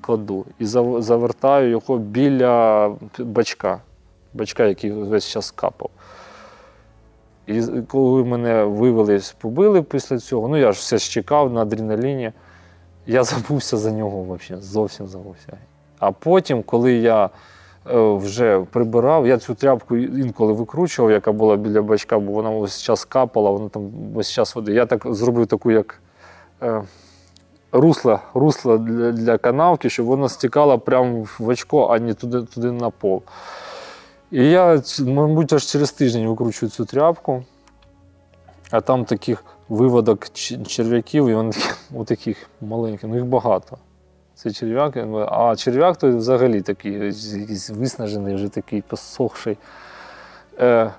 [0.00, 2.88] кладу і завертаю його біля
[3.18, 3.80] бачка,
[4.32, 5.90] бачка, який весь час капав.
[7.46, 12.32] І коли мене вивели, побили після цього, ну я ж все ж чекав на адреналіні,
[13.06, 15.56] я забувся за нього взагалі, зовсім забувся.
[15.98, 17.30] А потім, коли я
[17.92, 23.04] вже прибирав, я цю тряпку інколи викручував, яка була біля бачка, бо вона весь час
[23.04, 24.72] капала, вона там весь час води.
[24.72, 26.00] Я так зробив таку, як
[26.62, 26.82] е,
[27.72, 32.72] русло, русло для, для канавки, щоб воно стікало прямо в очко, а не туди, туди
[32.72, 33.22] на пол.
[34.30, 37.44] І я, мабуть, аж через тиждень викручую цю тряпку,
[38.70, 40.32] а там таких виводок
[40.66, 43.78] черв'яків, і вони такі, отаких маленьких, ну їх багато.
[44.34, 44.96] Це черв'як,
[45.28, 47.12] а черв'як то взагалі такий,
[47.70, 49.58] виснажений, вже такий посохший.
[50.60, 50.92] Е,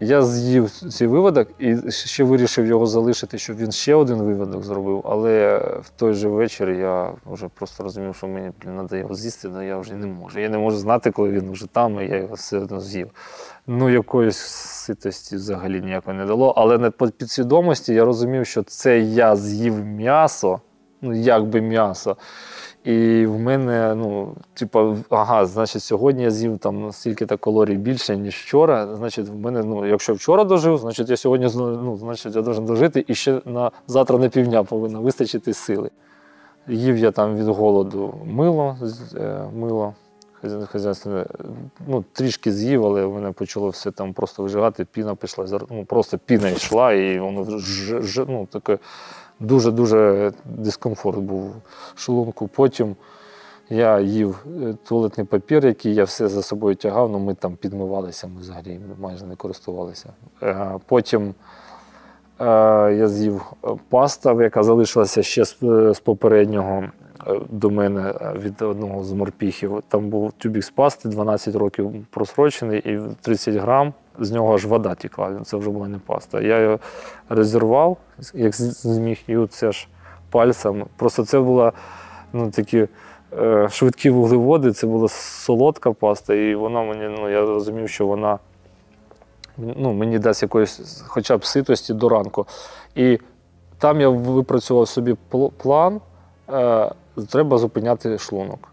[0.00, 5.02] я з'їв цей виводок і ще вирішив його залишити, щоб він ще один виводок зробив.
[5.04, 9.66] Але в той же вечір я вже просто розумів, що мені треба його з'їсти, але
[9.66, 10.40] я вже не можу.
[10.40, 13.10] Я не можу знати, коли він вже там, і я його все одно з'їв.
[13.66, 16.54] Ну, якоїсь ситості взагалі ніякої не дало.
[16.56, 20.60] Але на підсвідомості я розумів, що це я з'їв м'ясо,
[21.02, 22.16] ну як би м'ясо.
[22.84, 28.34] І в мене, ну, типа, ага, значить, сьогодні я з'їв там стільки-то калорій більше, ніж
[28.34, 28.96] вчора.
[28.96, 33.04] Значить, в мене, ну, якщо вчора дожив, значить я сьогодні ну, значить, я должен дожити
[33.08, 35.90] і ще на завтра на півдня повинно вистачити сили.
[36.68, 38.76] Їв я там від голоду мило,
[39.16, 39.94] е, мило
[40.42, 41.26] хазя- хазяйственне.
[41.86, 46.18] Ну, трішки з'їв, але в мене почало все там просто вижигати, піна пішла, ну, просто
[46.18, 48.78] піна йшла, і воно ж, ж, ну, таке
[49.40, 51.52] дуже-дуже дискомфорт був
[51.94, 52.48] в шлунку.
[52.48, 52.96] Потім
[53.70, 58.26] я їв е, туалетний папір, який я все за собою тягав, ну ми там підмивалися,
[58.26, 60.12] ми взагалі майже не користувалися.
[60.42, 61.34] Е, Потім
[62.40, 62.44] е,
[62.94, 63.42] я з'їв
[63.88, 66.84] паста, яка залишилася ще з, попереднього
[67.50, 69.82] до мене від одного з морпіхів.
[69.88, 73.92] Там був тюбік з пасти, 12 років просрочений, і 30 грам.
[74.18, 76.40] З нього аж вода тікла, це вже була не паста.
[76.40, 76.78] Я його
[77.28, 77.96] розірвав,
[78.34, 79.88] як зміг, і оце ж
[80.30, 80.84] пальцем.
[80.96, 81.72] Просто це була
[82.32, 82.88] ну, такі
[83.38, 88.38] е, швидкі вуглеводи, це була солодка паста, і вона мені, ну, я розумів, що вона
[89.58, 92.46] ну, мені дасть якоїсь хоча б ситості до ранку.
[92.94, 93.18] І
[93.78, 95.16] там я випрацював собі
[95.56, 96.00] план,
[96.52, 96.92] е,
[97.30, 98.68] треба зупиняти шлунок.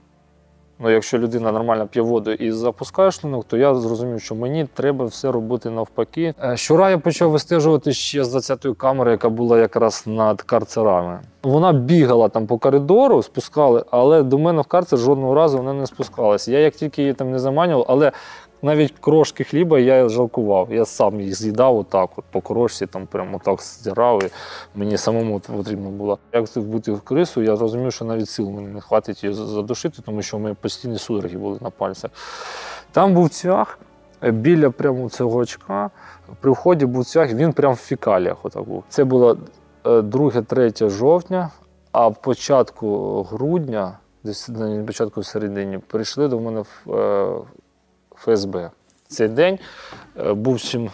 [0.79, 5.05] Ну, якщо людина нормально п'є воду і запускає шлунок, то я зрозумів, що мені треба
[5.05, 6.33] все робити навпаки.
[6.43, 11.19] Е, Щора я почав вистежувати ще з 20-ї камери, яка була якраз над карцерами.
[11.43, 15.87] Вона бігала там по коридору, спускали, але до мене в карцер жодного разу вона не
[15.87, 16.51] спускалася.
[16.51, 18.11] Я як тільки її там не заманював, але
[18.61, 20.73] навіть крошки хліба я жалкував.
[20.73, 24.23] Я сам їх з'їдав отак, от по крошці, там прямо так стирав.
[24.23, 24.29] І
[24.75, 26.19] мені самому потрібно було.
[26.33, 30.01] Як це бути в крису, я розумів, що навіть сил мені не хватить її задушити,
[30.01, 32.11] тому що у мене постійні судороги були на пальцях.
[32.91, 33.79] Там був цвях
[34.23, 35.89] е, біля прямо цього очка.
[36.41, 38.45] При вході був цвях, він прямо в фікаліях.
[38.45, 38.83] Отак був.
[38.89, 39.37] Це було
[39.83, 41.51] 2-3 жовтня,
[41.91, 47.37] а в початку грудня, десь на початку середині, прийшли до мене в е,
[48.17, 48.71] ФСБ.
[49.07, 49.59] Цей день
[50.19, 50.89] е, був чим.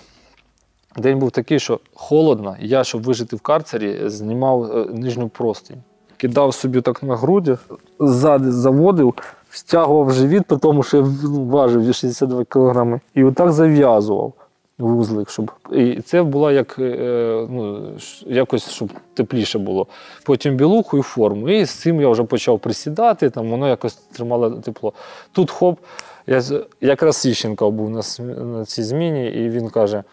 [0.98, 2.56] День був такий, що холодно.
[2.60, 5.78] Я, щоб вижити в карцері, знімав е, нижню простинь.
[6.18, 7.58] Кидав собі так на груді,
[8.00, 9.14] ззади заводив,
[9.50, 14.34] стягував живіт, при тому, що я ну, важив 62 кг, і отак зав'язував
[14.82, 15.52] вузлик, щоб.
[15.72, 17.92] І це було як е, ну,
[18.26, 19.88] якось, щоб тепліше було.
[20.26, 21.50] Потім білуху і форму.
[21.50, 24.94] І з цим я вже почав присідати, там воно якось тримало тепло.
[25.32, 25.80] Тут хоп,
[26.28, 26.42] я,
[26.82, 28.02] якраз Сіщенко був на,
[28.44, 30.04] на цій зміні, і він каже: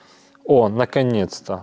[0.45, 1.63] О, наконець-то,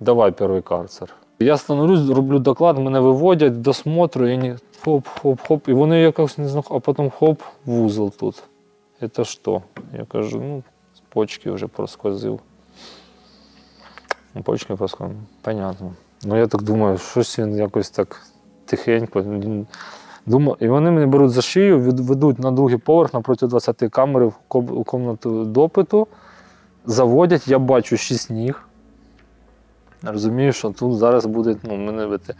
[0.00, 1.14] давай перший карцер.
[1.38, 6.48] Я становлюсь, роблю доклад, мене виводять до смотру, і вони хоп-хоп-хоп, і вони якось не
[6.48, 8.42] знаю, а потім хоп, вузол тут.
[9.12, 9.62] Це що?
[9.98, 10.62] Я кажу, ну,
[10.94, 12.40] з почки вже проскозив.
[14.34, 15.16] Ну, Почки проскозив.
[15.42, 15.92] Понятно.
[16.24, 18.26] Ну я так думаю, щось він якось так
[18.64, 19.24] тихенько.
[20.26, 24.34] Думаю, і вони мене беруть за шию, ведуть на другий поверх напроти 20 камери в
[24.48, 26.06] ком- комнату допиту,
[26.86, 28.62] заводять, я бачу шість ніг.
[30.02, 32.34] Розумію, що тут зараз буде ну, мене бити.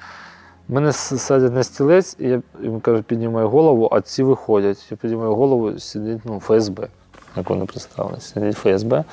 [0.69, 4.87] Мене садять на стілець, і я їм кажу, піднімаю голову, а ці виходять.
[4.91, 6.89] Я піднімаю голову, сидить ну, ФСБ,
[7.37, 8.21] як вони представили.
[8.21, 9.05] Сидить ФСБ.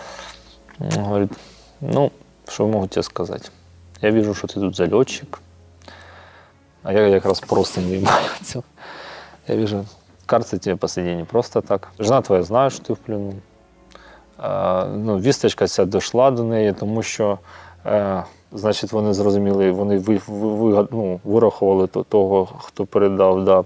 [0.80, 1.32] Говорить,
[1.82, 2.12] ну,
[2.48, 3.50] що можу тебе сказати?
[4.02, 5.40] Я вижу, що ти тут зальотчик.
[6.84, 8.64] А я якраз просто не виймаю цього.
[9.48, 9.86] Я вижу,
[10.26, 11.88] Карцер тебе не просто так.
[12.00, 13.34] Жена твоя знає, що ти в плену.
[14.44, 17.40] Е, ну, вісточка ця дійшла до неї, тому що,
[17.86, 23.46] е, значить, вони зрозуміли, вони ви, ви, ви- ну, вирахували того, хто передав.
[23.46, 23.64] Да.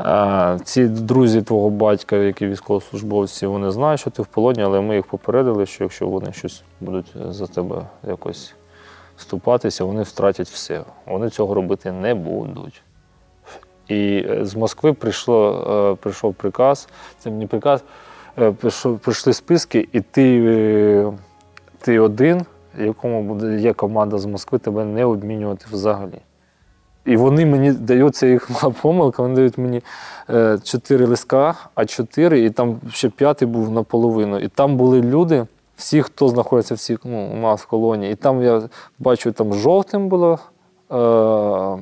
[0.00, 4.96] Е, ці друзі твого батька, які військовослужбовці, вони знають, що ти в полоні, але ми
[4.96, 8.54] їх попередили, що якщо вони щось будуть за тебе якось
[9.20, 10.80] вступатися, вони втратять все.
[11.06, 12.82] Вони цього робити не будуть.
[13.88, 17.84] І е, з Москви прийшло, е, прийшов приказ, це мені приказ,
[18.38, 18.52] е,
[19.02, 21.12] прийшли списки, і ти,
[21.80, 22.42] ти один,
[22.78, 26.20] якому буде є команда з Москви, тебе не обмінювати взагалі.
[27.04, 28.50] І вони мені дають це їх
[28.82, 29.82] помилка, вони дають мені
[30.62, 34.38] чотири листка, а чотири, і там ще п'ятий був наполовину.
[34.38, 35.46] І там були люди,
[35.80, 38.12] всі, хто знаходиться всі, ну, у нас в колонії.
[38.12, 38.62] І там я
[38.98, 40.38] бачу, там жовтим було,
[40.92, 41.78] е,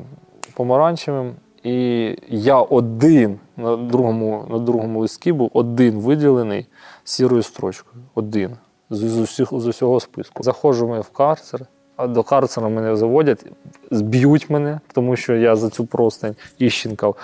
[0.54, 1.34] помаранчевим.
[1.62, 6.66] І я один на другому, на другому листці був один виділений
[7.04, 8.04] сірою строчкою.
[8.14, 8.56] Один
[8.90, 10.42] з, з, усіх, з усього списку.
[10.42, 11.60] Заходжу ми в карцер,
[11.96, 13.46] а до карцера мене заводять,
[13.90, 17.16] зб'ють мене, тому що я за цю простень іщенкав,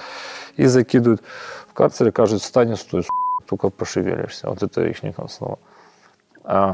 [0.56, 1.20] і закидують
[1.70, 3.06] в карцер і кажуть, стань стой,
[3.50, 4.48] тільки пошевелишся.
[4.48, 5.56] От це їхні слова
[6.43, 6.73] А,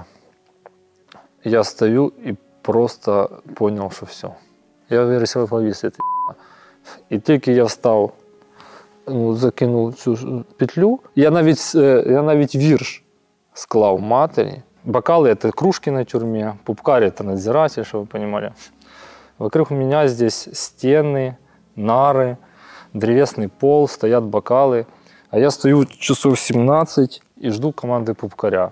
[1.43, 4.29] я стою і просто зрозумів, що все.
[4.89, 5.97] Я вирішив повісити.
[7.09, 8.13] І тільки я встав,
[9.07, 10.27] ну, закинув цю ж
[10.57, 13.03] петлю, я навіть, е, я навіть вірш
[13.53, 14.61] склав матері.
[14.85, 18.53] Бокалы – это кружки на тюрьме, пупкарь – это надзиратель, чтобы вы понимали.
[19.39, 21.37] Вокруг меня здесь стены,
[21.75, 22.37] нары,
[22.93, 24.85] древесный пол, стоят бокалы.
[25.31, 28.71] А я стою часов 17 и жду команды пупкаря.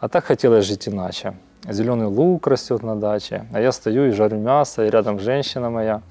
[0.00, 1.34] А так хотелось жить иначе.
[1.68, 6.02] Зеленый лук растет на даче, а я стою и жарю мясо, и рядом женщина моя.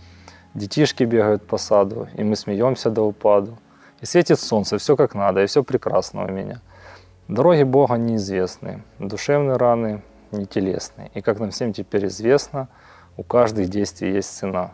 [0.53, 3.57] Детишки бегают по саду, и мы смеемся до упаду.
[4.01, 6.61] И светит солнце, все как надо, и все прекрасно у меня.
[7.29, 11.09] Дороги Бога неизвестны, душевные раны не телесные.
[11.13, 12.67] И как нам всем теперь известно,
[13.15, 14.71] у каждых действий есть цена.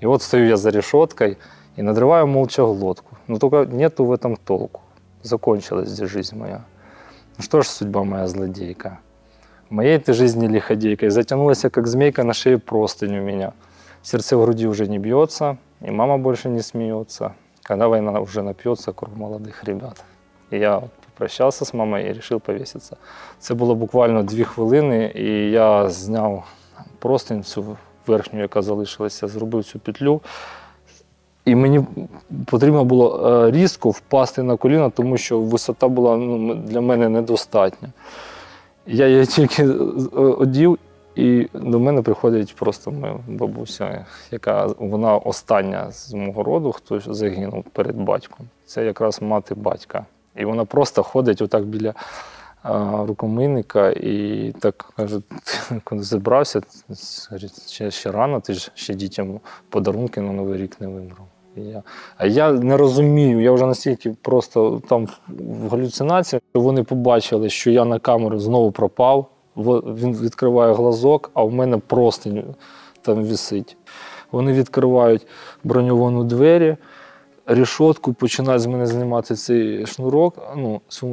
[0.00, 1.38] И вот стою я за решеткой
[1.76, 3.16] и надрываю молча глотку.
[3.26, 4.80] Но только нету в этом толку.
[5.22, 6.64] Закончилась здесь жизнь моя.
[7.37, 8.99] Ну что ж, судьба моя злодейка.
[9.69, 13.53] В моей этой жизни лиходейкой затянулась я, как змейка на шее простынь у меня.
[14.01, 17.33] Сердце в груди уже не бьется, и мама больше не смеется,
[17.63, 20.03] когда война уже напьется круг молодых ребят.
[20.51, 22.97] І я попрощався з мамою і вирішив повіситися.
[23.39, 26.43] Це було буквально дві хвилини, і я зняв
[26.99, 27.77] простинь цю
[28.07, 30.21] верхню, яка залишилася, зробив цю петлю.
[31.44, 31.80] І мені
[32.46, 37.88] потрібно було е, різко впасти на коліна, тому що висота була ну, для мене недостатня.
[38.86, 39.68] Я її тільки е,
[40.16, 40.78] одів,
[41.14, 47.64] і до мене приходить просто моя бабуся, яка вона остання з мого роду, хто загинув
[47.72, 48.46] перед батьком.
[48.66, 50.06] Це якраз мати батька.
[50.36, 51.94] І вона просто ходить отак біля
[52.62, 55.20] а, рукомийника і так каже,
[55.84, 56.60] коли зібрався,
[57.66, 61.26] ще, ще рано, ти ж ще дітям подарунки на Новий рік не вибрав.
[61.56, 61.82] Я,
[62.16, 67.70] а я не розумію, я вже настільки просто там в галюцинаціях, що вони побачили, що
[67.70, 69.26] я на камеру знову пропав.
[69.56, 72.44] Він відкриває глазок, а в мене простинь
[73.02, 73.76] там висить.
[74.32, 75.26] Вони відкривають
[75.64, 76.76] броньовану двері,
[77.46, 81.06] рішотку, починають з мене знімати цей шнурок, ну, цю,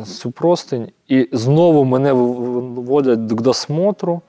[0.00, 4.20] е, цю простинь, і знову мене в- в- вводять до досмотру.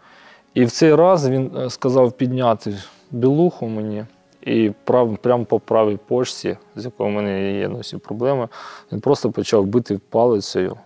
[0.53, 2.73] І в цей раз він е, сказав підняти
[3.11, 4.05] білуху мені.
[4.45, 8.47] І прав, прямо по правій почці, з якою в мене є всі проблеми,
[8.91, 10.77] він просто почав бити палицею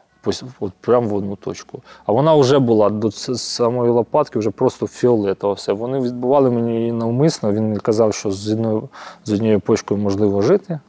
[0.60, 1.82] от прямо в одну точку.
[2.06, 5.74] А вона вже була до самої лопатки, вже просто фіолетова все.
[5.74, 7.52] Вони відбували мені її навмисно.
[7.54, 8.90] Він мені казав, що з одною,
[9.26, 10.80] з однією почкою можливо жити.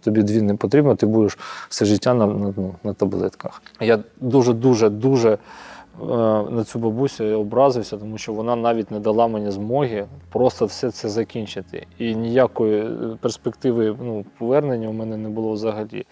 [0.00, 3.62] Тобі дві не потрібно, ти будеш все життя на, на, ну, на таблетках.
[3.80, 5.38] Я дуже, дуже, дуже
[6.50, 10.90] на цю бабусю я образився, тому що вона навіть не дала мені змоги просто все
[10.90, 11.86] це закінчити.
[11.98, 16.06] І ніякої е, перспективи ну, повернення у мене не було взагалі.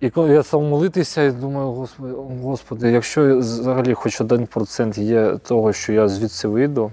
[0.00, 5.36] І коли я став молитися, і думаю, Господи, Господи, якщо взагалі хоч один процент є
[5.36, 6.92] того, що я звідси вийду,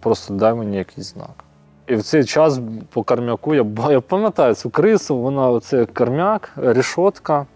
[0.00, 1.44] просто дай мені якийсь знак.
[1.86, 2.60] І в цей час
[2.92, 7.46] по кармяку я, я пам'ятаю цю крису, вона оце кармяк, рішотка,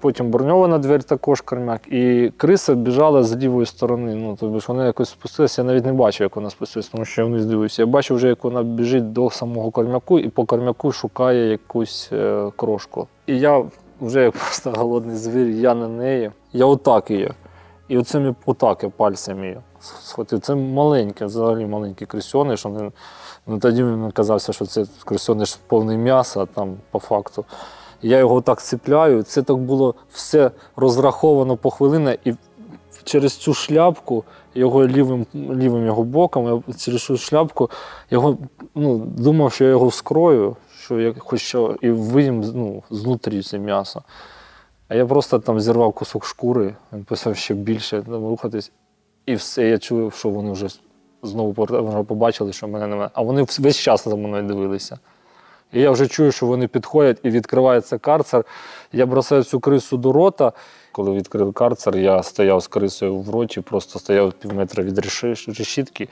[0.00, 1.80] потім броньована двері також кармяк.
[1.92, 4.14] І криса біжала з лівої сторони.
[4.14, 7.26] Ну, тобто вона якось спустилася, я навіть не бачив, як вона спустилася, тому що я
[7.28, 7.82] вниз дивився.
[7.82, 12.50] Я бачив вже, як вона біжить до самого кармяку і по кармяку шукає якусь е,
[12.56, 13.08] крошку.
[13.26, 13.64] І я
[14.00, 16.30] вже як просто голодний звір, я на неї.
[16.52, 17.30] Я отак її.
[17.88, 19.58] І оцими отак я пальцями її.
[19.80, 20.40] схватив.
[20.40, 22.64] Це маленьке, взагалі маленький крисьониш.
[22.64, 22.90] Вони,
[23.46, 27.44] ну, тоді він казався, що це крисьониш повний м'яса, а там по факту.
[28.02, 29.22] Я його так цепляю.
[29.22, 32.34] Це так було все розраховано по хвилини, і
[33.04, 34.24] через цю шляпку,
[34.54, 37.70] його лівим, лівим його боком, я через цю шляпку
[38.10, 38.38] його
[38.74, 44.02] ну, думав, що я його вскрою, що я хоч і виїм ну, знутрі це м'ясо.
[44.88, 48.72] А я просто там зірвав кусок шкури, він писав ще більше там, рухатись.
[49.26, 50.68] І все, я чую, що вони вже
[51.22, 51.54] знову
[52.04, 53.10] побачили, що мене немає.
[53.14, 54.98] А вони весь час за мною дивилися.
[55.72, 58.44] І я вже чую, що вони підходять і відкривається карцер.
[58.92, 60.52] Я бросаю цю крису до рота.
[60.92, 64.98] Коли відкрив карцер, я стояв з крисою в роті, просто стояв пів метра від
[65.48, 66.08] решітки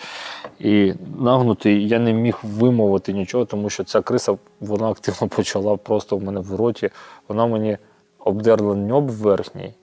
[0.59, 1.89] і нагнутий.
[1.89, 6.41] Я не міг вимовити нічого, тому що ця криса вона активно почала просто в мене
[6.41, 6.91] в роті.
[7.29, 7.79] Вона мені
[8.19, 9.75] обдерла ньоб верхній.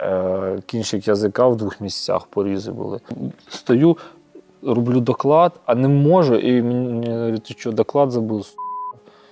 [0.00, 3.00] Е, Кінчик язика в двох місцях порізи були.
[3.48, 3.96] Стою,
[4.62, 8.46] роблю доклад, а не можу, і мені говорять, ти що, доклад забув.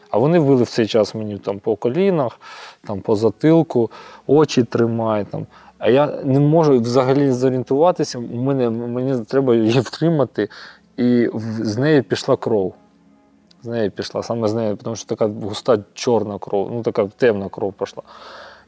[0.09, 0.15] С***».
[0.15, 2.41] А вони вили в цей час мені там по колінах,
[2.87, 3.91] там по затилку,
[4.27, 5.25] очі тримай.
[5.25, 5.47] Там.
[5.79, 8.19] А я не можу взагалі зорієнтуватися.
[8.19, 10.49] У мене, мені треба її втримати,
[10.97, 11.31] і
[11.61, 12.75] з неї пішла кров.
[13.63, 17.49] З неї пішла, саме з неї, тому що така густа чорна кров, ну така темна
[17.49, 18.03] кров пішла.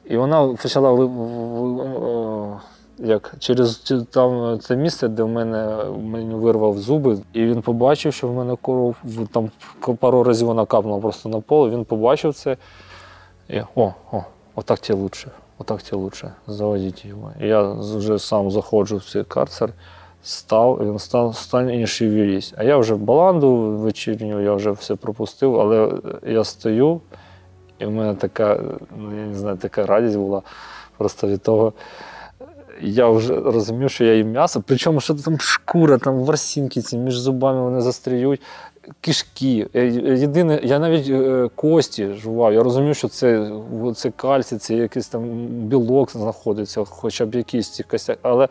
[0.05, 2.61] І вона почала о,
[3.01, 3.77] як через
[4.11, 8.57] там це місце, де в мене мені вирвав зуби, і він побачив, що в мене
[8.63, 8.97] кров
[9.33, 9.51] там
[9.97, 11.71] пару разів вона капнула просто на поле.
[11.71, 12.57] Він побачив це.
[13.49, 14.25] І о, о,
[14.55, 16.33] отак тебе лучше, отак тебе лучше.
[16.47, 17.33] Заводіть його.
[17.41, 19.73] Я вже сам заходжу в цей карцер,
[20.23, 21.35] став, він став
[21.71, 22.55] і не.
[22.57, 25.93] А я вже баланду вечірню, я вже все пропустив, але
[26.27, 27.01] я стою,
[27.79, 28.61] і в мене така,
[28.97, 30.43] ну я не знаю, така радість була
[30.97, 31.73] просто від того.
[32.83, 37.19] Я вже розумів, що я їм м'ясо, причому що там шкура, там ворсінки ці між
[37.19, 38.41] зубами вони застріють,
[39.01, 39.67] кишки.
[39.75, 42.53] Е, Єдине, я навіть е, кості жував.
[42.55, 43.51] Я розумів, що це,
[43.97, 48.19] це кальцій, це якийсь там білок знаходиться, хоча б якийсь ці костяк.
[48.23, 48.49] Але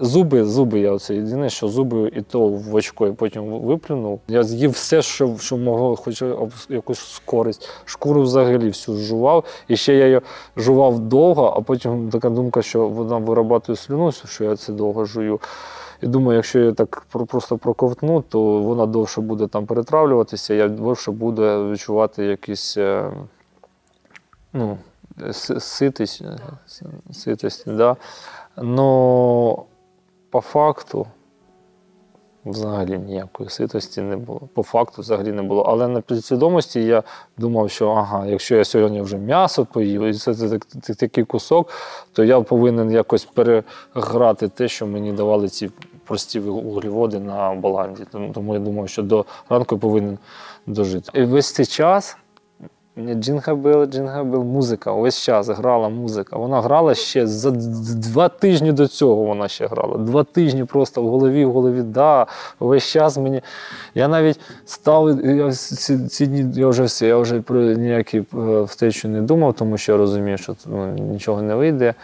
[0.00, 4.20] зуби, зуби я оце єдине, що зуби і то в очко я потім виплюнув.
[4.28, 6.22] Я з'їв все, що, що могло, хоч
[6.68, 7.68] якусь користь.
[7.84, 9.44] Шкуру взагалі всю жував.
[9.68, 10.20] І ще я її
[10.56, 15.40] жував довго, а потім така думка, що вона вирабатує слюну, що я це довго жую.
[16.02, 21.10] І думаю, якщо я так просто проковтну, то вона довше буде там перетравлюватися, я довше
[21.10, 23.12] буду відчувати якісь е,
[24.52, 24.78] ну,
[25.58, 26.22] ситість,
[27.12, 27.96] ситість, да.
[28.56, 29.64] Но
[30.36, 31.06] по факту
[32.44, 34.40] взагалі ніякої ситості не було.
[34.54, 35.62] По факту взагалі не було.
[35.62, 37.02] Але на підсвідомості я
[37.38, 41.24] думав, що ага, якщо я сьогодні вже м'ясо поїв, і це, це, так- так- такий
[41.24, 41.70] кусок,
[42.12, 45.70] то я повинен якось переграти те, що мені давали ці
[46.04, 48.02] прості вуглеводи на баланді.
[48.34, 50.18] Тому я думав, що до ранку повинен
[50.66, 51.20] дожити.
[51.20, 52.16] І весь цей час
[52.98, 54.92] Джингабел, Джингабел, музика.
[54.92, 56.36] Весь час грала музика.
[56.36, 59.22] Вона грала ще за два тижні до цього.
[59.22, 59.98] Вона ще грала.
[59.98, 62.26] Два тижні просто в голові, в голові, да.
[62.60, 63.42] Весь час мені.
[63.94, 65.24] Я навіть став.
[65.24, 68.24] Я ці, ці дні я вже я вже про ніякі е,
[68.60, 71.94] втечу не думав, тому що я розумів, що ну, нічого не вийде.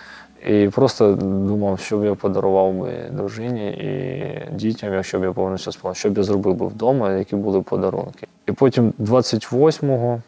[0.48, 5.72] І просто думав, що б я подарував би дружині і дітям, якщо б я повністю
[5.72, 8.26] спав, що б я зробив би вдома, які були подарунки.
[8.46, 10.20] І потім 28-го,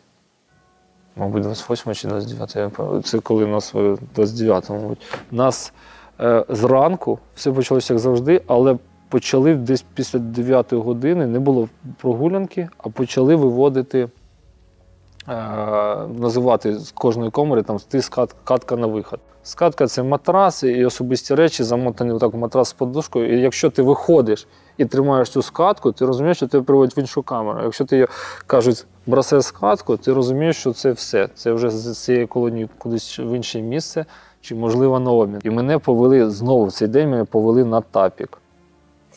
[1.16, 4.98] мабуть, 28 чи 29, я пам'ятаю, це коли нас е, 29, мабуть.
[5.30, 5.72] Нас
[6.20, 8.76] е, зранку все почалося як завжди, але
[9.08, 11.68] почали десь після 9 години, не було
[12.00, 14.08] прогулянки, а почали виводити.
[15.28, 15.32] Е,
[16.18, 19.20] називати з кожної комори там скат, катка на виход.
[19.42, 23.38] Скатка це матрас і особисті речі, замотані в матрас з подушкою.
[23.38, 24.46] І якщо ти виходиш
[24.76, 27.60] і тримаєш цю скатку, ти розумієш, що тебе приводять в іншу камеру.
[27.62, 28.08] Якщо ти
[28.46, 31.28] кажуть, брасе скатку, ти розумієш, що це все.
[31.34, 34.04] Це вже з цієї колонії кудись в інше місце,
[34.40, 35.40] чи можливо на обмін.
[35.44, 38.38] І мене повели знову в цей день мене повели на тапік.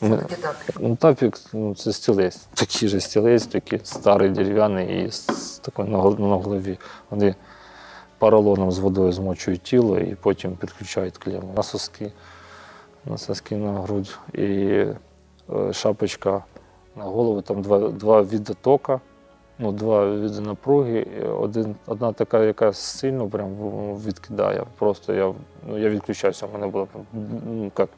[0.00, 0.56] Ми- Таке так.
[0.80, 2.36] Ну, тапік ну, це стілець.
[2.36, 5.96] Такий же стілець, такий старий дерев'яний і з такою на,
[6.28, 6.78] на голові.
[7.10, 7.34] Вони
[8.18, 11.52] поролоном з водою змочують тіло і потім підключають клему.
[11.56, 12.12] На соски,
[13.04, 14.96] на соски на грудь і е,
[15.72, 16.44] шапочка
[16.96, 17.42] на голову.
[17.42, 19.00] Там два, два віди тока,
[19.58, 21.06] ну, два віди напруги.
[21.40, 23.54] Один, одна така, яка сильно прям
[23.96, 24.64] відкидає.
[24.78, 25.34] Просто я,
[25.68, 26.88] ну, я відключався, у мене було
[27.46, 27.88] ну, як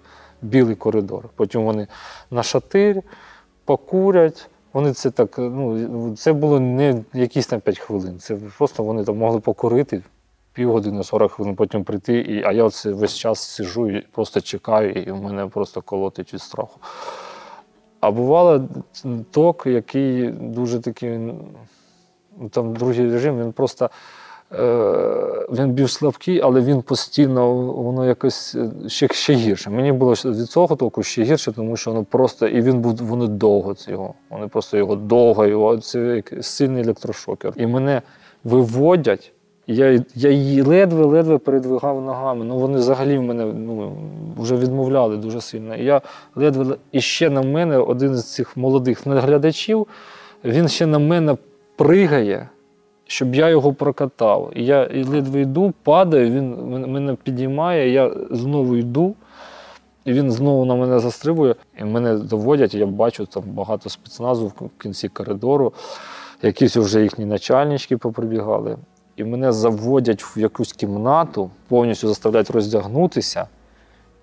[0.43, 1.28] білий коридор.
[1.34, 1.86] Потім вони
[2.30, 3.03] на шатир,
[3.64, 4.49] покурять.
[4.72, 8.18] Вони це так, ну, це було не якісь там 5 хвилин.
[8.18, 10.03] Це просто вони там могли покурити
[10.53, 12.14] півгодини, 40 хвилин потім прийти.
[12.14, 16.34] І, а я оце весь час сижу і просто чекаю, і в мене просто колотить
[16.34, 16.80] від страху.
[18.01, 18.68] А бувало
[19.30, 21.18] ток, який дуже такий,
[22.38, 23.91] ну, там другий режим, він просто
[25.53, 29.71] він більш слабкий, але він постійно, воно якось е, ще, ще гірше.
[29.71, 33.27] Мені було від цього току ще гірше, тому що воно просто, і він був вони
[33.27, 34.15] довго цього.
[34.31, 37.53] Вони просто його довго, його це сильний електрошокер.
[37.57, 38.03] І мене
[38.45, 39.33] виводять.
[39.67, 42.45] Я, я її ледве-ледве передвигав ногами.
[42.45, 43.93] Ну вони взагалі в мене ну,
[44.39, 45.77] вже відмовляли дуже сильно.
[45.77, 46.01] І я
[46.35, 49.87] ледве і ще на мене один з цих молодих наглядачів,
[50.45, 51.37] він ще на мене
[51.77, 52.49] пригає,
[53.11, 54.53] щоб я його прокатав.
[54.55, 56.55] І я і ледве йду, падаю, він
[56.93, 59.15] мене підіймає, я знову йду.
[60.05, 64.83] І він знову на мене застрибує, і мене доводять, я бачу там багато спецназу в
[64.83, 65.73] кінці коридору.
[66.43, 68.77] Якісь вже їхні начальнички поприбігали.
[69.17, 73.47] І мене заводять в якусь кімнату, повністю заставляють роздягнутися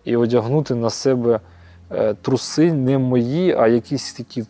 [0.03, 1.39] і одягнути на себе
[1.91, 4.43] е, труси не мої, а якісь такі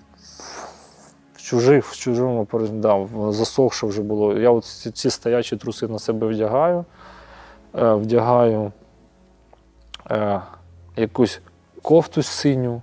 [1.48, 4.34] чужих, в чужому пер- да, засохше вже було.
[4.34, 6.86] Я от ці, стоячі труси на себе вдягаю,
[7.76, 8.72] е, вдягаю
[10.12, 10.41] е,
[10.95, 11.41] якусь
[11.82, 12.82] кофту синю,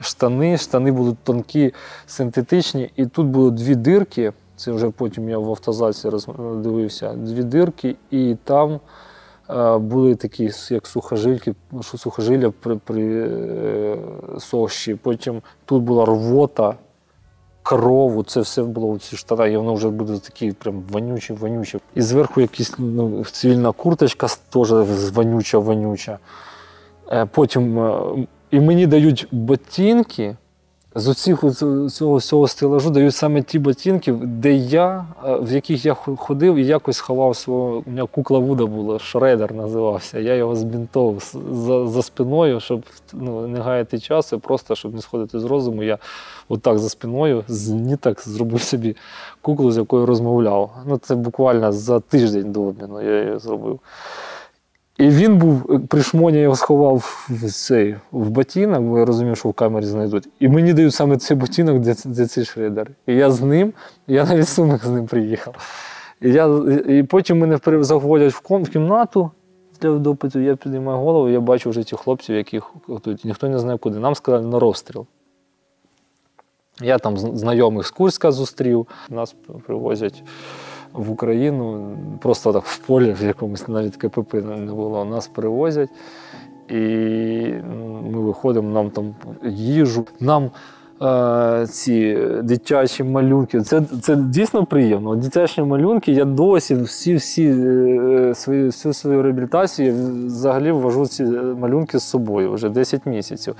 [0.00, 0.58] штани.
[0.58, 1.74] Штани будуть тонкі,
[2.06, 4.32] синтетичні, і тут було дві дирки.
[4.56, 6.10] Це вже потім я в автозаці
[6.56, 7.12] дивився.
[7.12, 8.80] Дві дирки, і там
[9.50, 13.96] е, були такі, як сухожильки, сухожилля при, при е,
[14.38, 14.94] сощі.
[14.94, 16.74] Потім тут була рвота,
[17.62, 21.78] крову, це все було ці штата, і воно вже буде такі прям вонючі, вонючі.
[21.94, 24.72] І зверху якась ну, цивільна курточка теж
[25.12, 26.18] вонюча, вонюча.
[27.12, 28.02] Е, Потім е,
[28.50, 30.36] і мені дають ботинки.
[30.94, 35.94] З от цього, цього стелажу дають саме ті ботинки, де я, е, в яких я
[35.94, 37.82] ходив і якось ховав свого.
[37.86, 40.18] У мене кукла Вуда була, Шредер називався.
[40.18, 42.82] Я його збінтовував за, за спиною, щоб
[43.12, 45.82] ну, не гаяти часу, просто щоб не сходити з розуму.
[45.82, 45.98] Я
[46.48, 48.96] отак за спиною з ніток зробив собі
[49.42, 50.70] куклу, з якою розмовляв.
[50.86, 53.80] Ну, це буквально за тиждень до обміну я її зробив.
[55.02, 59.36] І він був, при шмоні я його сховав в цей в ботинок, бо я розумів,
[59.36, 60.28] що в камері знайдуть.
[60.40, 62.90] І мені дають саме цей ботинок, де, де цей шредер.
[63.06, 63.72] І я з ним,
[64.06, 65.54] я на рисунок з ним приїхав.
[66.20, 66.46] І, я,
[66.88, 69.30] і потім мене заходять в, в кімнату
[69.80, 73.24] для допиту, я піднімаю голову, я бачу вже ті хлопців, яких готують.
[73.24, 73.98] Ніхто не знає куди.
[73.98, 75.06] Нам сказали на розстріл.
[76.80, 79.34] Я там знайомих з Курська зустрів, нас
[79.66, 80.22] привозять
[80.94, 85.04] в Україну, просто так в полі, в якомусь навіть КПП не було.
[85.04, 85.90] Нас привозять,
[86.68, 86.74] і
[87.76, 89.14] ну, ми виходимо, нам там
[89.44, 90.50] їжу, нам
[91.02, 93.60] е, ці дитячі малюнки.
[93.60, 95.16] Це, це дійсно приємно.
[95.16, 99.94] Дитячі малюнки, я досі всі, всі е, свої, всю свою реабілітацію я
[100.26, 101.24] взагалі ввожу ці
[101.58, 103.54] малюнки з собою вже 10 місяців.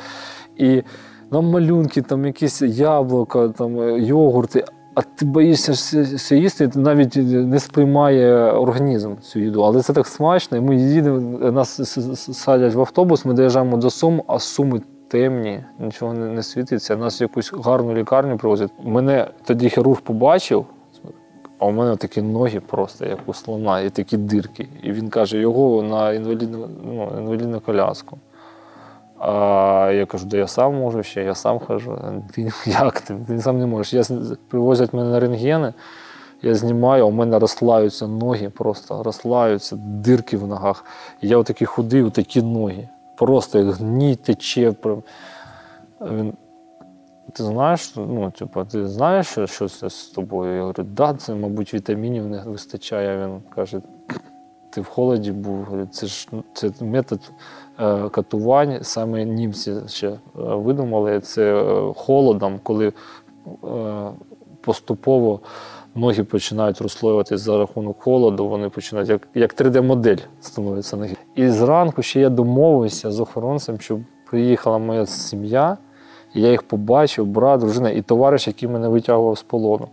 [0.56, 0.82] І
[1.30, 4.64] нам малюнки, там якісь яблука, там е, йогурти.
[4.94, 9.62] А ти боїшся все- їсти, ти навіть не сприймає організм цю їду.
[9.62, 10.62] Але це так смачно.
[10.62, 11.98] Ми їдемо, нас
[12.38, 16.96] садять в автобус, ми доїжджаємо до Сум, а суми темні, нічого не, світиться.
[16.96, 18.70] Нас якусь гарну лікарню привозять.
[18.84, 20.66] Мене тоді хірург побачив,
[21.58, 24.68] а у мене такі ноги просто, як у слона, і такі дирки.
[24.82, 28.18] І він каже, його на інвалідну, ну, інвалідну коляску.
[29.24, 31.98] А я кажу, да я сам можу ще, я сам хожу.
[32.34, 33.16] Ти як ти?
[33.26, 34.10] Ти сам не можеш.
[34.10, 34.16] Я,
[34.48, 35.74] привозять мене на рентгени,
[36.42, 40.84] я знімаю, у мене розслаються ноги, просто розслаються, дирки в ногах.
[41.20, 42.88] Я отакий худий, отакі ноги.
[43.16, 44.74] Просто як гній тече.
[46.00, 46.32] Він,
[47.32, 50.54] ти знаєш, ну, типу, ти знаєш, що, що це з тобою?
[50.54, 53.24] Я говорю, да, це, мабуть, вітамінів не вистачає.
[53.26, 53.80] Він каже,
[54.70, 55.88] ти в холоді був.
[55.90, 57.20] Це ж ну, це метод
[58.10, 58.78] катувань.
[58.82, 62.92] Саме німці ще е, видумали це е, холодом, коли е,
[64.60, 65.40] поступово
[65.94, 71.16] ноги починають розслоюватися за рахунок холоду, вони починають як, як 3D-модель становиться ноги.
[71.34, 74.00] І зранку ще я домовився з охоронцем, щоб
[74.30, 75.76] приїхала моя сім'я.
[76.34, 79.88] І я їх побачив, брат, дружина і товариш, який мене витягував з полону.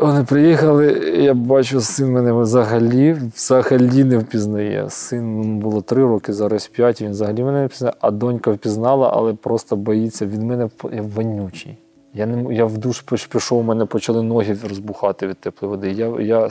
[0.00, 4.90] Вони приїхали, я бачу, син мене взагалі, взагалі не впізнає.
[4.90, 9.34] Син було три роки, зараз п'ять, він взагалі мене не впізнає, а донька впізнала, але
[9.34, 10.26] просто боїться.
[10.26, 11.76] Від мене я вонючий.
[12.14, 15.90] Я, не, я в душ пішов, у мене почали ноги розбухати від теплої води.
[15.90, 16.48] Я, я,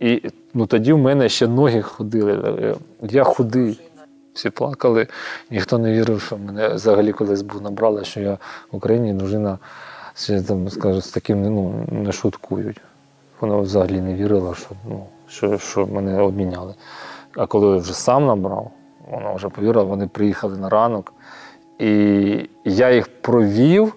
[0.00, 0.22] і
[0.54, 2.74] ну, тоді в мене ще ноги ходили.
[3.02, 3.80] Я худий.
[4.34, 5.06] Всі плакали,
[5.50, 8.32] ніхто не вірив, що мене взагалі колись був набрала, що я
[8.72, 9.58] в Україні дружина
[10.14, 12.80] ще там, скажу, з таким ну, не шуткують.
[13.40, 16.74] Вона взагалі не вірила, що, ну, що, що мене обміняли.
[17.36, 18.70] А коли я вже сам набрав,
[19.10, 21.12] вона вже повірила, вони приїхали на ранок.
[21.78, 23.96] І я їх провів.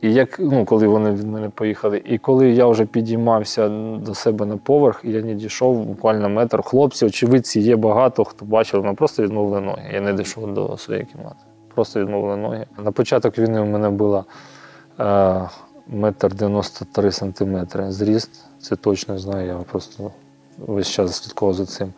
[0.00, 4.46] І як, ну, коли вони від мене поїхали, і коли я вже підіймався до себе
[4.46, 6.62] на поверх, я не дійшов буквально метр.
[6.62, 9.90] Хлопці, очевидці, є багато, хто бачив, мене просто відмовили ноги.
[9.92, 11.36] Я не дійшов до своєї кімнати.
[11.74, 12.66] Просто відмовили ноги.
[12.84, 14.24] На початок війни у мене була
[15.86, 18.44] метр 93 сантиметри зріст.
[18.60, 20.10] Це точно знаю, я просто
[20.58, 21.92] весь час слідкував за цим.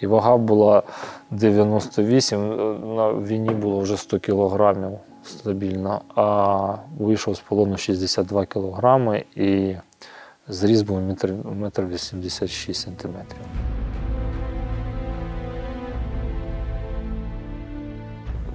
[0.00, 0.82] І вага була
[1.30, 2.56] 98,
[2.96, 9.76] на війні було вже 100 кілограмів стабільно, а вийшов з полону 62 кілограми і
[10.48, 11.00] зріст був
[11.44, 13.40] метр 86 сантиметрів.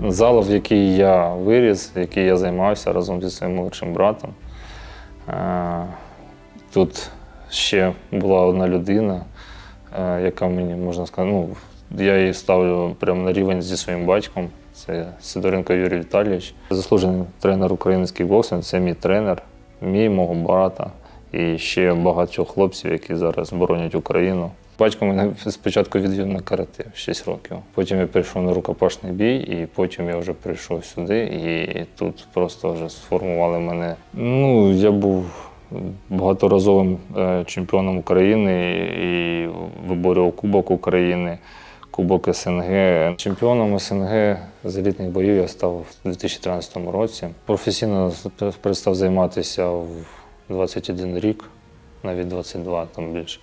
[0.07, 4.33] Зала, в якій я виріс, в якій я займався разом зі своїм молодшим братом.
[5.29, 5.85] Е,
[6.73, 7.09] Тут
[7.49, 9.21] ще була одна людина,
[9.99, 11.49] е, яка мені можна сказати, ну,
[12.03, 14.49] я її ставлю прямо на рівень зі своїм батьком.
[14.73, 19.41] Це Сидоренко Юрій Віталійович, заслужений тренер український боксинг, це мій тренер,
[19.81, 20.91] мій мого брата
[21.31, 24.51] і ще багатьох хлопців, які зараз боронять Україну.
[24.79, 27.57] Батько мене спочатку відвів на карате 6 років.
[27.73, 32.73] Потім я прийшов на рукопашний бій, і потім я вже прийшов сюди, і тут просто
[32.73, 33.95] вже сформували мене.
[34.13, 35.25] Ну, я був
[36.09, 39.47] багаторазовим е, чемпіоном України і
[39.87, 41.37] виборював Кубок України.
[41.91, 43.15] Кубок СНГ.
[43.17, 47.27] Чемпіоном СНГ з елітних боїв я став у 2013 році.
[47.45, 48.11] Професійно
[48.61, 49.87] перестав займатися в
[50.49, 51.43] 21 рік,
[52.03, 53.39] навіть 22 там більше.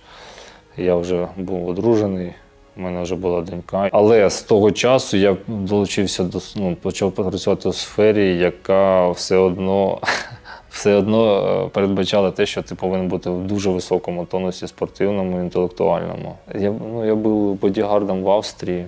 [0.77, 2.33] Я вже був одружений,
[2.77, 3.89] у мене вже була донька.
[3.91, 9.99] Але з того часу я долучився до ну, почав працювати у сфері, яка все одно
[10.69, 16.35] все одно е, передбачала те, що ти повинен бути в дуже високому тонусі спортивному, інтелектуальному.
[16.55, 18.85] Я, ну, я був бодігардом в Австрії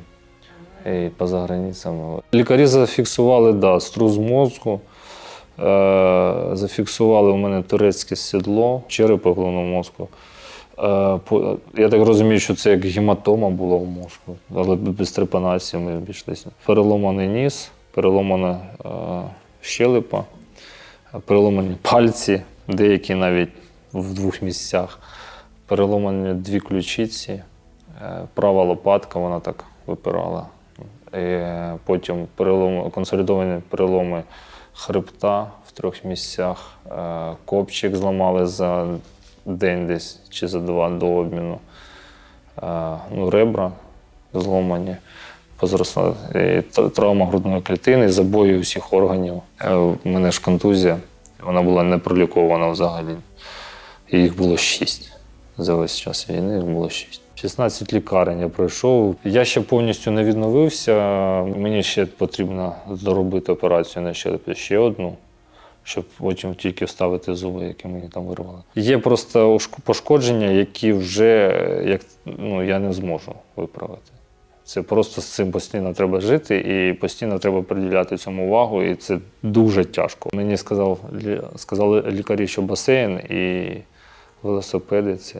[0.85, 2.21] і поза границями.
[2.33, 4.79] Лікарі зафіксували да, струс мозку,
[5.59, 10.07] е, зафіксували у мене турецьке сідло, черепи головного мозку.
[10.83, 11.19] Е,
[11.77, 16.49] Я так розумію, що це як гематома була в мозку, але без трепанації ми обійшлися.
[16.65, 18.89] Переломаний ніс, переломана е,
[19.61, 20.23] щелепа,
[21.25, 23.49] переломані пальці, деякі навіть
[23.93, 24.99] в двох місцях,
[25.65, 27.43] переломані дві ключиці, е,
[28.33, 30.47] права лопатка, вона так випирала.
[31.13, 34.23] Е, Потім перелом, консолідовані переломи
[34.73, 36.73] хребта в трьох місцях,
[37.45, 38.87] копчик зламали за
[39.49, 41.57] день десь чи за два до обміну.
[42.63, 43.71] Е, Ну, ребра
[44.33, 44.95] зломані,
[45.59, 46.63] позросла е,
[46.95, 49.41] травма грудної клітини, забої усіх органів.
[49.61, 50.97] Е, У мене ж контузія,
[51.43, 53.15] вона була не пролікована взагалі.
[54.11, 55.11] Їх було шість.
[55.57, 57.21] За весь час війни їх було шість.
[57.35, 59.15] 16 лікарень я пройшов.
[59.23, 60.93] Я ще повністю не відновився.
[61.43, 64.13] Мені ще потрібно доробити операцію на
[64.53, 65.15] ще одну,
[65.89, 68.59] щоб потім тільки вставити зуби, які мені там вирвали.
[68.75, 71.53] Є просто пошкодження, які вже
[71.85, 74.11] як, ну, я не зможу виправити.
[74.63, 79.19] Це просто з цим постійно треба жити і постійно треба приділяти цьому увагу, і це
[79.43, 80.29] дуже тяжко.
[80.33, 80.99] Мені сказав,
[81.55, 83.71] сказали лікарі, що басейн і
[84.43, 85.39] велосипеди це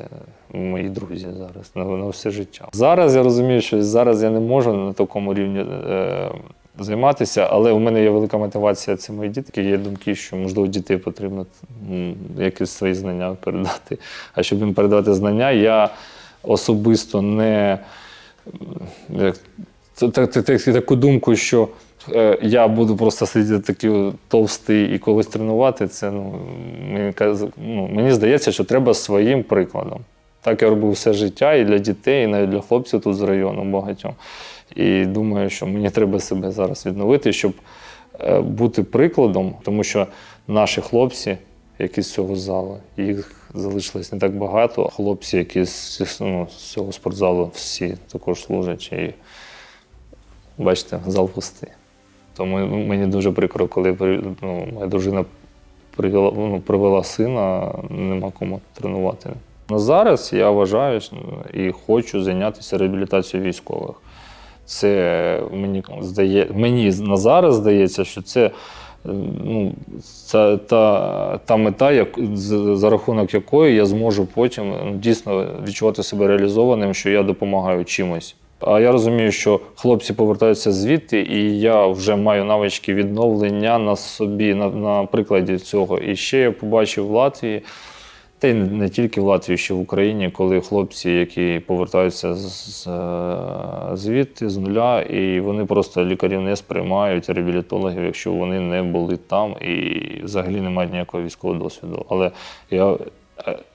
[0.54, 2.68] мої друзі зараз на, на все життя.
[2.74, 6.32] Зараз я розумію, що зараз я не можу на такому рівні е,
[6.84, 8.98] займатися, але у мене є велика мотивація.
[8.98, 9.64] Це мої дітки.
[9.64, 11.46] Є думки, що можливо дітей потрібно
[12.38, 13.98] якісь свої знання передати.
[14.34, 15.90] А щоб їм передати знання, я
[16.44, 17.80] особисто не
[20.00, 21.68] так- так- так- таку думку, що
[22.14, 25.88] е, я буду просто сидіти такий товстий і когось тренувати.
[25.88, 26.36] Це ну,
[26.94, 27.14] мені,
[27.58, 30.00] ну, мені здається, що треба своїм прикладом.
[30.42, 33.64] Так я робив все життя і для дітей, і навіть для хлопців тут з району
[33.64, 34.14] багатьом.
[34.76, 37.54] І думаю, що мені треба себе зараз відновити, щоб
[38.20, 40.08] е, бути прикладом, тому що
[40.48, 41.38] наші хлопці,
[41.80, 44.90] які з цього залу, їх залишилось не так багато.
[44.90, 48.92] Хлопці, які з, ну, цього спортзалу, всі також служать.
[48.92, 49.14] І
[50.58, 51.70] бачите, зал пустий.
[52.38, 53.98] Тому ну, мені дуже прикро, коли
[54.42, 55.26] ну, моя дружина
[55.96, 59.30] привела, ну, привела сина, нема кому тренувати.
[59.70, 61.02] На зараз я вважаю
[61.54, 63.96] і хочу зайнятися реабілітацією військових.
[64.70, 68.52] Це мені здає, мені на зараз здається, що це е,
[69.44, 69.74] ну,
[70.26, 72.20] це та, та мета, як,
[72.74, 78.36] за рахунок якої я зможу потім ну, дійсно відчувати себе реалізованим, що я допомагаю чимось.
[78.60, 84.54] А я розумію, що хлопці повертаються звідти, і я вже маю навички відновлення на собі,
[84.54, 85.98] на, на прикладі цього.
[85.98, 87.62] І ще я побачив в Латвії
[88.40, 93.98] Та й не тільки в Латвії, ще в Україні, коли хлопці, які повертаються з, е,
[93.98, 99.56] звідти з нуля, і вони просто лікарів не сприймають реабілітологів, якщо вони не були там
[99.62, 102.06] і взагалі не мають ніякого військового досвіду.
[102.10, 102.32] Але
[102.72, 102.98] я,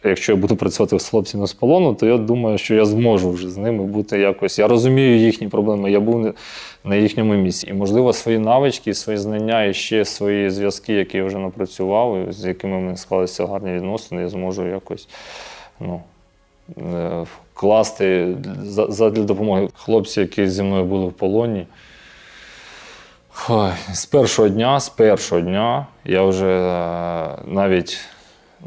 [0.04, 3.50] якщо я буду працювати з хлопцями з полону, то я думаю, що я зможу вже
[3.50, 4.58] з ними бути якось.
[4.58, 5.90] Я розумію їхні проблеми.
[5.90, 6.34] Я був
[6.84, 7.66] на їхньому місці.
[7.66, 12.44] І, можливо, свої навички, свої знання і ще свої зв'язки, які я вже напрацював, з
[12.44, 15.08] якими в мене склалися гарні відносини, я зможу якось
[15.80, 16.00] ну,
[16.94, 17.24] е,
[17.54, 19.68] вкласти за- задля допомоги.
[19.74, 21.66] Хлопці, які зі мною були в полоні.
[23.48, 27.98] Ой, з першого дня, з першого дня я вже е, навіть,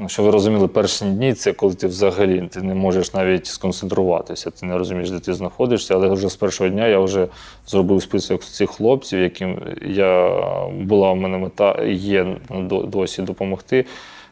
[0.07, 4.65] що ви розуміли, перші дні це коли ти взагалі ти не можеш навіть сконцентруватися, ти
[4.65, 7.27] не розумієш, де ти знаходишся, але вже з першого дня я вже
[7.67, 10.39] зробив список цих хлопців, яким я
[10.71, 12.35] була в мене мета є
[12.69, 13.85] досі допомогти.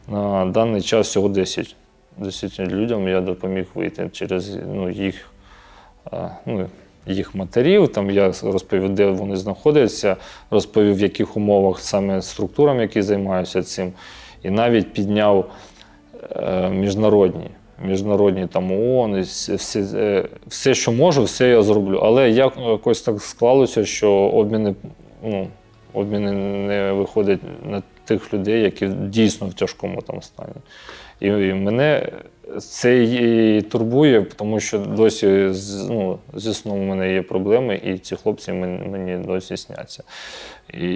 [0.08, 1.76] На даний час всього 10.
[2.18, 5.30] 10 людям я допоміг вийти через ну, їх
[6.46, 6.70] ну,
[7.08, 7.88] їх матерів.
[7.88, 10.16] Там я розповів, де вони знаходяться,
[10.52, 13.94] розповів, в яких умовах саме структурам, які займаються цим,
[14.46, 15.50] і навіть підняв
[16.36, 17.50] е, міжнародні.
[17.86, 22.00] Міжнародні там ООН, і всі- е, все, що можу, все я зроблю.
[22.04, 24.76] Але як- якось так склалося, що обміни,
[25.24, 25.48] ну,
[25.94, 26.32] обміни
[26.68, 27.40] не виходять
[27.70, 30.54] на тих людей, які дійсно в тяжкому там стані.
[31.20, 32.12] І, мене
[32.60, 35.28] це і турбує, тому що досі
[35.90, 40.04] ну, зі сном у мене є проблеми, і ці хлопці мені досі сняться.
[40.74, 40.88] І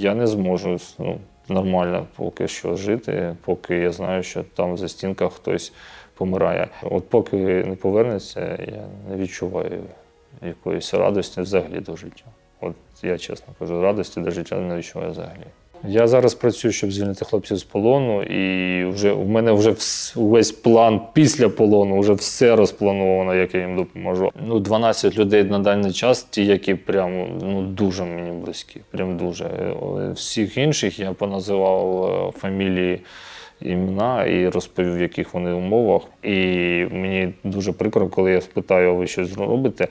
[0.00, 1.18] я не зможу ну,
[1.50, 5.72] нормально поки що жити, поки я знаю, що там за стінках хтось
[6.14, 6.68] помирає.
[6.82, 9.82] От поки не повернеться, я не відчуваю
[10.42, 12.24] якоїсь радості взагалі до життя.
[12.60, 15.46] От я чесно кажу, радості до життя не відчуваю взагалі.
[15.84, 19.74] Я зараз працюю, щоб звільнити хлопців з полону, і вже в мене вже
[20.16, 24.30] увесь план після полону, вже все розплановано, як я їм допоможу.
[24.46, 29.44] Ну, 12 людей на даний час, ті, які прямо ну дуже мені близькі, прям дуже.
[29.44, 33.00] Е, Всіх інших я поназивав е, фамілії.
[33.62, 36.02] Імена і розповів, в яких вони умовах.
[36.22, 36.30] І
[36.90, 39.88] мені дуже прикро, коли я спитаю, а ви щось робите.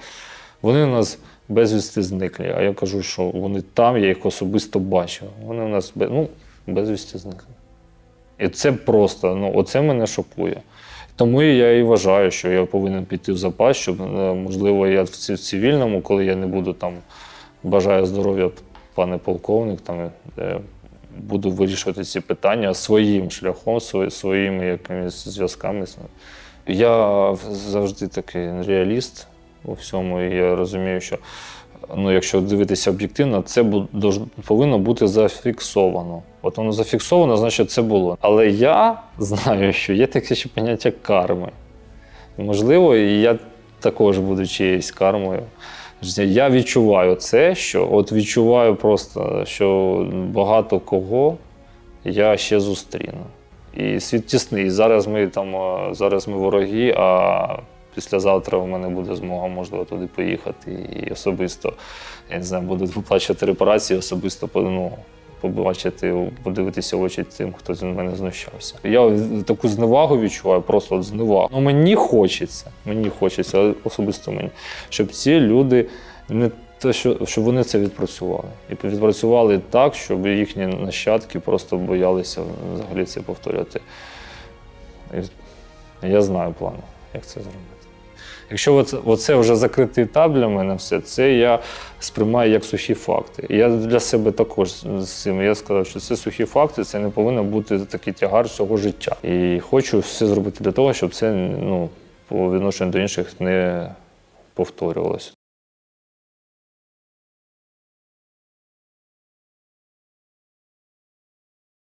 [0.61, 1.19] Вони нас
[1.49, 2.53] безвісти зникли.
[2.57, 5.27] А я кажу, що вони там, я їх особисто бачив.
[5.45, 6.27] Вони у нас ну,
[6.67, 7.47] безвісти зникли.
[8.39, 10.61] І це просто, ну, оце мене шокує.
[11.15, 15.09] Тому я і вважаю, що я повинен піти в запас, щоб, е, можливо, я в
[15.09, 16.93] цивільному, коли я не буду там,
[17.63, 18.49] бажаю здоров'я,
[18.95, 20.59] пане полковник, там, е,
[21.17, 25.85] буду вирішувати ці питання своїм шляхом, своїми якимись зв'язками.
[26.67, 29.27] Я завжди такий реаліст
[29.65, 31.17] у всьому, і я розумію, що
[31.95, 33.65] ну, якщо дивитися об'єктивно, це
[34.45, 36.21] повинно бути зафіксовано.
[36.41, 38.17] От воно зафіксовано, значить це було.
[38.21, 41.49] Але я знаю, що є таке ще поняття карми.
[42.37, 43.37] Можливо, і я
[43.79, 45.43] також буду чиєюсь кармою.
[46.17, 51.37] Я відчуваю це, що от відчуваю просто, що багато кого
[52.03, 53.23] я ще зустріну.
[53.77, 54.69] І світ тісний.
[54.69, 55.55] Зараз ми там
[55.95, 57.47] зараз ми вороги, а
[57.95, 61.73] післязавтра в мене буде змога, можливо, туди поїхати і особисто,
[62.31, 64.91] я не знаю, буду виплачувати репарації, особисто ну,
[65.41, 68.75] побачити, подивитися в очі тим, хто з мене знущався.
[68.83, 71.49] Я таку зневагу відчуваю, просто от зневагу.
[71.51, 74.49] Ну мені хочеться, мені хочеться, особисто мені,
[74.89, 75.85] щоб ці люди
[76.29, 78.49] не те, що, щоб вони це відпрацювали.
[78.69, 82.41] І відпрацювали так, щоб їхні нащадки просто боялися
[82.73, 83.81] взагалі це повторювати.
[86.03, 86.77] Я знаю плани,
[87.13, 87.78] як це зробити.
[88.49, 88.83] Якщо
[89.17, 91.59] це вже закритий етап для мене, все, це я
[91.99, 93.45] сприймаю як сухі факти.
[93.49, 95.41] І я для себе також з цим.
[95.41, 99.15] Я сказав, що це сухі факти, це не повинно бути такий тягар всього життя.
[99.23, 101.31] І хочу все зробити для того, щоб це
[101.61, 101.89] ну,
[102.27, 103.89] по відношенню до інших не
[104.53, 105.38] повторювалося.